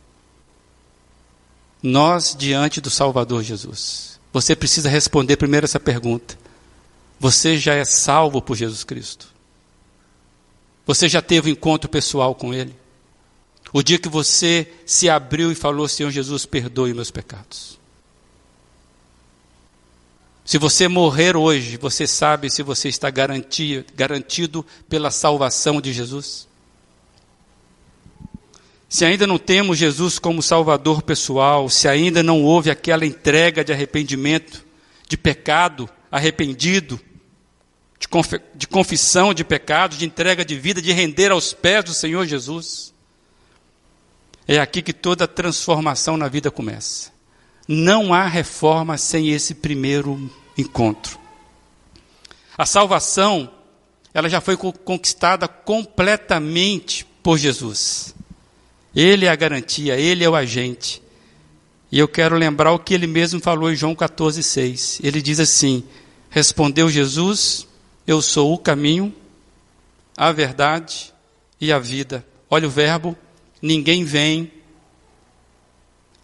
Nós 1.82 2.36
diante 2.38 2.82
do 2.82 2.90
Salvador 2.90 3.42
Jesus. 3.42 4.20
Você 4.34 4.56
precisa 4.56 4.90
responder 4.90 5.38
primeiro 5.38 5.66
essa 5.66 5.80
pergunta. 5.80 6.38
Você 7.20 7.58
já 7.58 7.74
é 7.74 7.86
salvo 7.86 8.42
por 8.42 8.56
Jesus 8.56 8.84
Cristo? 8.84 9.28
Você 10.86 11.08
já 11.08 11.22
teve 11.22 11.50
um 11.50 11.54
encontro 11.54 11.90
pessoal 11.90 12.36
com 12.36 12.54
Ele? 12.54 12.76
O 13.72 13.84
dia 13.84 14.00
que 14.00 14.10
você 14.10 14.72
se 14.86 15.10
abriu 15.10 15.52
e 15.52 15.56
falou, 15.56 15.88
Senhor 15.88 16.10
Jesus, 16.10 16.46
perdoe 16.46 16.94
meus 16.94 17.12
pecados. 17.12 17.78
Se 20.44 20.58
você 20.58 20.88
morrer 20.88 21.38
hoje, 21.38 21.78
você 21.78 22.08
sabe 22.08 22.50
se 22.50 22.64
você 22.64 22.90
está 22.90 23.12
garantido, 23.12 23.86
garantido 23.96 24.66
pela 24.90 25.12
salvação 25.12 25.80
de 25.80 25.94
Jesus? 25.94 26.49
Se 28.90 29.06
ainda 29.06 29.28
não 29.28 29.38
temos 29.38 29.78
Jesus 29.78 30.18
como 30.18 30.42
Salvador 30.42 31.04
pessoal, 31.04 31.70
se 31.70 31.88
ainda 31.88 32.24
não 32.24 32.44
houve 32.44 32.72
aquela 32.72 33.06
entrega 33.06 33.64
de 33.64 33.72
arrependimento, 33.72 34.66
de 35.08 35.16
pecado 35.16 35.88
arrependido, 36.12 37.00
de, 38.00 38.08
conf 38.08 38.34
de 38.56 38.68
confissão 38.68 39.32
de 39.32 39.44
pecado, 39.44 39.96
de 39.96 40.06
entrega 40.06 40.44
de 40.44 40.58
vida, 40.58 40.82
de 40.82 40.92
render 40.92 41.32
aos 41.32 41.54
pés 41.54 41.86
do 41.86 41.94
Senhor 41.94 42.26
Jesus, 42.26 42.92
é 44.48 44.58
aqui 44.58 44.82
que 44.82 44.92
toda 44.92 45.28
transformação 45.28 46.18
na 46.18 46.28
vida 46.28 46.50
começa. 46.50 47.12
Não 47.68 48.12
há 48.12 48.26
reforma 48.26 48.98
sem 48.98 49.30
esse 49.30 49.54
primeiro 49.54 50.32
encontro. 50.58 51.20
A 52.58 52.66
salvação, 52.66 53.54
ela 54.12 54.28
já 54.28 54.42
foi 54.42 54.58
conquistada 54.58 55.48
completamente 55.48 57.06
por 57.22 57.38
Jesus. 57.38 58.16
Ele 58.96 59.26
é 59.26 59.30
a 59.30 59.36
garantia, 59.36 59.98
ele 59.98 60.24
é 60.24 60.30
o 60.30 60.36
agente. 60.36 61.02
E 61.92 61.98
eu 61.98 62.08
quero 62.08 62.36
lembrar 62.36 62.72
o 62.72 62.80
que 62.80 62.94
ele 62.94 63.08
mesmo 63.08 63.40
falou 63.40 63.72
em 63.72 63.76
João 63.76 63.96
14,6. 63.96 65.00
Ele 65.04 65.22
diz 65.22 65.40
assim: 65.40 65.84
Respondeu 66.30 66.90
Jesus, 66.90 67.68
Eu 68.06 68.22
sou 68.22 68.54
o 68.54 68.58
caminho, 68.58 69.14
a 70.16 70.32
verdade 70.32 71.14
e 71.60 71.72
a 71.72 71.80
vida. 71.80 72.26
Olha 72.50 72.68
o 72.68 72.72
verbo: 72.72 73.18
ninguém 73.62 74.04
vem 74.04 74.52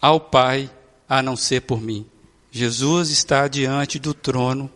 ao 0.02 0.20
Pai 0.20 0.70
a 1.08 1.22
não 1.22 1.36
ser 1.36 1.62
por 1.62 1.82
mim. 1.82 2.06
Jesus 2.52 3.10
está 3.10 3.48
diante 3.48 4.00
do 4.00 4.14
trono, 4.14 4.72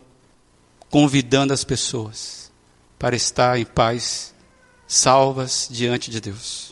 convidando 0.90 1.52
as 1.52 1.64
pessoas 1.64 2.50
para 2.98 3.16
estar 3.16 3.58
em 3.58 3.64
paz, 3.64 4.34
salvas 4.86 5.68
diante 5.70 6.10
de 6.10 6.20
Deus. 6.20 6.69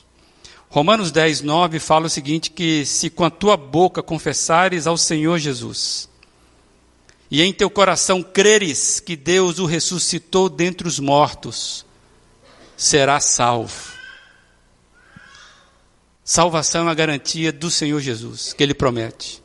Romanos 0.70 1.10
10, 1.10 1.42
9 1.42 1.78
fala 1.78 2.06
o 2.06 2.10
seguinte: 2.10 2.50
que 2.50 2.84
se 2.84 3.08
com 3.08 3.24
a 3.24 3.30
tua 3.30 3.56
boca 3.56 4.02
confessares 4.02 4.86
ao 4.86 4.96
Senhor 4.96 5.38
Jesus, 5.38 6.08
e 7.30 7.42
em 7.42 7.52
teu 7.52 7.70
coração 7.70 8.22
creres 8.22 9.00
que 9.00 9.16
Deus 9.16 9.58
o 9.58 9.66
ressuscitou 9.66 10.48
dentre 10.48 10.86
os 10.86 10.98
mortos, 10.98 11.86
serás 12.76 13.24
salvo. 13.24 13.98
Salvação 16.22 16.88
é 16.88 16.90
a 16.90 16.94
garantia 16.94 17.50
do 17.50 17.70
Senhor 17.70 18.00
Jesus, 18.00 18.52
que 18.52 18.62
Ele 18.62 18.74
promete. 18.74 19.42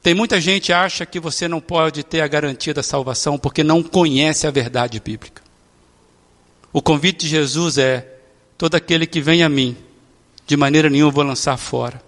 Tem 0.00 0.14
muita 0.14 0.40
gente 0.40 0.66
que 0.66 0.72
acha 0.72 1.04
que 1.04 1.18
você 1.18 1.48
não 1.48 1.60
pode 1.60 2.04
ter 2.04 2.20
a 2.20 2.28
garantia 2.28 2.72
da 2.72 2.84
salvação 2.84 3.36
porque 3.36 3.64
não 3.64 3.82
conhece 3.82 4.46
a 4.46 4.52
verdade 4.52 5.00
bíblica. 5.00 5.42
O 6.72 6.80
convite 6.80 7.22
de 7.22 7.28
Jesus 7.28 7.76
é: 7.76 8.20
todo 8.56 8.76
aquele 8.76 9.04
que 9.04 9.20
vem 9.20 9.42
a 9.42 9.48
mim, 9.48 9.76
de 10.46 10.56
maneira 10.56 10.88
nenhuma 10.88 11.10
vou 11.10 11.24
lançar 11.24 11.56
fora. 11.56 12.00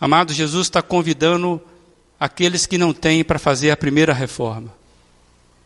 Amado, 0.00 0.32
Jesus 0.32 0.66
está 0.66 0.82
convidando 0.82 1.60
aqueles 2.18 2.66
que 2.66 2.78
não 2.78 2.92
têm 2.92 3.22
para 3.22 3.38
fazer 3.38 3.70
a 3.70 3.76
primeira 3.76 4.12
reforma. 4.12 4.72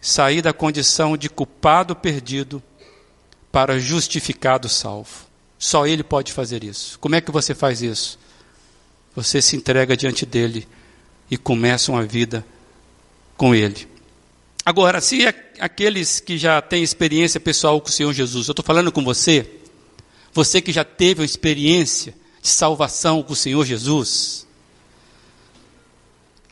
Sair 0.01 0.43
da 0.43 0.53
condição 0.53 1.17
de 1.17 1.29
culpado 1.29 1.95
perdido 1.95 2.63
para 3.51 3.79
justificado 3.79 4.69
salvo. 4.69 5.27
Só 5.59 5.87
Ele 5.87 6.03
pode 6.03 6.33
fazer 6.33 6.63
isso. 6.63 6.99
Como 6.99 7.15
é 7.15 7.21
que 7.21 7.31
você 7.31 7.55
faz 7.55 7.81
isso? 7.81 8.19
Você 9.15 9.41
se 9.41 9.57
entrega 9.57 9.97
diante 9.97 10.27
dele 10.27 10.69
e 11.31 11.39
começa 11.39 11.91
uma 11.91 12.03
vida 12.03 12.45
com 13.37 13.55
Ele. 13.55 13.89
Agora, 14.65 15.01
se 15.01 15.27
aqueles 15.59 16.21
que 16.21 16.37
já 16.37 16.61
têm 16.61 16.83
experiência 16.83 17.41
pessoal 17.41 17.81
com 17.81 17.89
o 17.89 17.93
Senhor 17.93 18.13
Jesus, 18.13 18.49
eu 18.49 18.53
estou 18.53 18.65
falando 18.65 18.93
com 18.93 19.03
você, 19.05 19.49
você 20.37 20.61
que 20.61 20.71
já 20.71 20.85
teve 20.85 21.23
uma 21.23 21.25
experiência 21.25 22.15
de 22.43 22.49
salvação 22.49 23.23
com 23.23 23.33
o 23.33 23.37
Senhor 23.37 23.65
Jesus, 23.65 24.47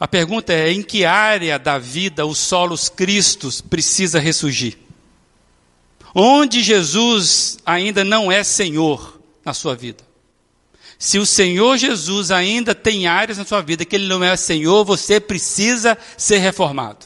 a 0.01 0.09
pergunta 0.09 0.55
é: 0.55 0.72
em 0.72 0.82
que 0.82 1.05
área 1.05 1.59
da 1.59 1.78
vida 1.78 2.24
o 2.24 2.35
solos 2.35 2.89
Cristos 2.89 3.61
precisa 3.61 4.18
ressurgir? 4.18 4.78
Onde 6.14 6.62
Jesus 6.62 7.59
ainda 7.66 8.03
não 8.03 8.32
é 8.32 8.43
Senhor 8.43 9.20
na 9.45 9.53
sua 9.53 9.76
vida? 9.76 10.03
Se 10.99 11.18
o 11.18 11.26
Senhor 11.26 11.76
Jesus 11.76 12.30
ainda 12.30 12.74
tem 12.74 13.07
áreas 13.07 13.37
na 13.37 13.45
sua 13.45 13.61
vida 13.61 13.85
que 13.85 13.97
Ele 13.97 14.07
não 14.07 14.24
é 14.24 14.35
Senhor, 14.35 14.82
você 14.82 15.20
precisa 15.20 15.99
ser 16.16 16.39
reformado. 16.39 17.05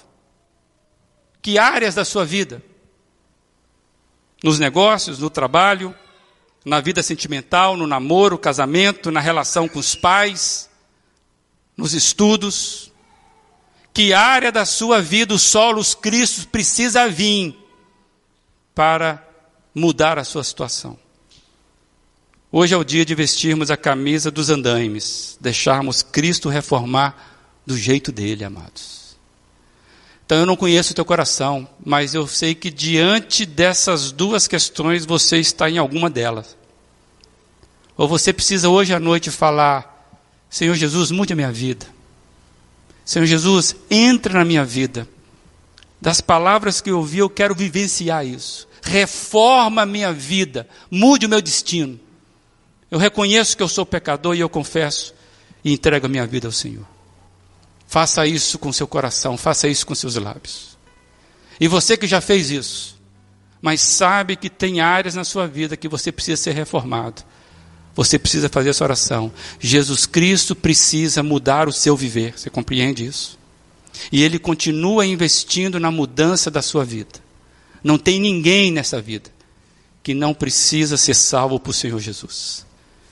Que 1.43 1.59
áreas 1.59 1.97
da 1.97 2.05
sua 2.05 2.25
vida? 2.25 2.63
Nos 4.45 4.61
negócios, 4.61 5.19
no 5.19 5.29
trabalho, 5.29 5.93
na 6.65 6.81
vida 6.81 7.03
sentimental, 7.03 7.77
no 7.77 7.87
namoro, 7.87 8.39
casamento, 8.39 9.11
na 9.11 9.21
relação 9.21 9.69
com 9.69 9.79
os 9.79 9.95
pais, 9.95 10.69
nos 11.77 11.95
estudos. 11.95 12.93
Que 13.93 14.13
área 14.13 14.53
da 14.53 14.65
sua 14.65 15.01
vida 15.01 15.35
o 15.35 15.39
solos 15.39 15.95
Cristo 15.95 16.49
precisa 16.49 17.09
vir 17.09 17.57
para 18.75 19.27
mudar 19.75 20.19
a 20.19 20.25
sua 20.25 20.45
situação? 20.45 20.99
Hoje 22.51 22.75
é 22.75 22.77
o 22.77 22.85
dia 22.85 23.05
de 23.05 23.15
vestirmos 23.15 23.71
a 23.71 23.77
camisa 23.77 24.31
dos 24.31 24.49
andaimes, 24.49 25.37
deixarmos 25.41 26.03
Cristo 26.03 26.49
reformar 26.49 27.61
do 27.67 27.77
jeito 27.77 28.11
dele, 28.11 28.43
amados. 28.43 29.08
Então 30.29 30.41
eu 30.41 30.45
não 30.45 30.57
conheço 30.57 30.93
o 30.93 30.95
teu 30.95 31.07
coração, 31.07 31.67
mas 31.83 32.13
eu 32.13 32.27
sei 32.27 32.55
que 32.55 32.71
diante 32.71 33.47
dessas 33.47 34.13
duas 34.13 34.47
questões 34.47 35.07
você 35.07 35.39
está 35.39 35.71
em 35.71 35.79
alguma 35.79 36.11
delas. 36.11 36.55
Ou 37.97 38.07
você 38.07 38.31
precisa 38.31 38.69
hoje 38.69 38.93
à 38.93 39.01
noite 39.01 39.31
falar: 39.31 40.21
Senhor 40.51 40.75
Jesus, 40.75 41.11
mude 41.11 41.33
a 41.33 41.37
minha 41.37 41.51
vida. 41.51 41.87
Senhor 43.07 43.25
Jesus, 43.25 43.75
entra 43.91 44.35
na 44.35 44.45
minha 44.45 44.67
vida. 44.67 45.09
Das 45.99 46.21
palavras 46.21 46.83
que 46.83 46.91
eu 46.91 46.99
ouvi, 46.99 47.21
eu 47.21 47.31
quero 47.31 47.55
vivenciar 47.55 48.27
isso. 48.27 48.69
Reforma 48.83 49.81
a 49.81 49.87
minha 49.87 50.13
vida, 50.13 50.69
mude 50.91 51.25
o 51.25 51.29
meu 51.31 51.41
destino. 51.41 51.99
Eu 52.91 52.99
reconheço 52.99 53.57
que 53.57 53.63
eu 53.63 53.69
sou 53.69 53.87
pecador 53.87 54.35
e 54.37 54.41
eu 54.41 54.49
confesso 54.51 55.15
e 55.65 55.73
entrego 55.73 56.05
a 56.05 56.11
minha 56.11 56.27
vida 56.27 56.47
ao 56.47 56.53
Senhor. 56.53 56.98
Faça 57.89 58.27
isso 58.27 58.59
com 58.59 58.71
seu 58.71 58.87
coração, 58.87 59.39
faça 59.39 59.67
isso 59.67 59.87
com 59.87 59.95
seus 59.95 60.15
lábios. 60.17 60.77
E 61.59 61.67
você 61.67 61.97
que 61.97 62.07
já 62.07 62.21
fez 62.21 62.51
isso, 62.51 63.01
mas 63.63 63.81
sabe 63.81 64.37
que 64.37 64.51
tem 64.51 64.81
áreas 64.81 65.15
na 65.15 65.25
sua 65.25 65.49
vida 65.49 65.75
que 65.75 65.89
você 65.89 66.13
precisa 66.13 66.41
ser 66.41 66.53
reformado. 66.53 67.23
Você 67.95 68.19
precisa 68.19 68.51
fazer 68.51 68.69
essa 68.69 68.85
oração. 68.85 69.33
Jesus 69.59 70.05
Cristo 70.05 70.55
precisa 70.55 71.23
mudar 71.23 71.67
o 71.67 71.73
seu 71.73 71.97
viver. 71.97 72.39
Você 72.39 72.51
compreende 72.51 73.07
isso? 73.07 73.39
E 74.13 74.23
Ele 74.23 74.39
continua 74.39 75.07
investindo 75.07 75.81
na 75.81 75.91
mudança 75.91 76.51
da 76.51 76.61
sua 76.61 76.85
vida. 76.85 77.19
Não 77.83 77.97
tem 77.97 78.21
ninguém 78.21 78.71
nessa 78.71 79.01
vida 79.01 79.31
que 80.03 80.13
não 80.13 80.35
precisa 80.35 80.99
ser 80.99 81.15
salvo 81.15 81.59
por 81.59 81.73
Senhor 81.73 81.99
Jesus. 81.99 82.68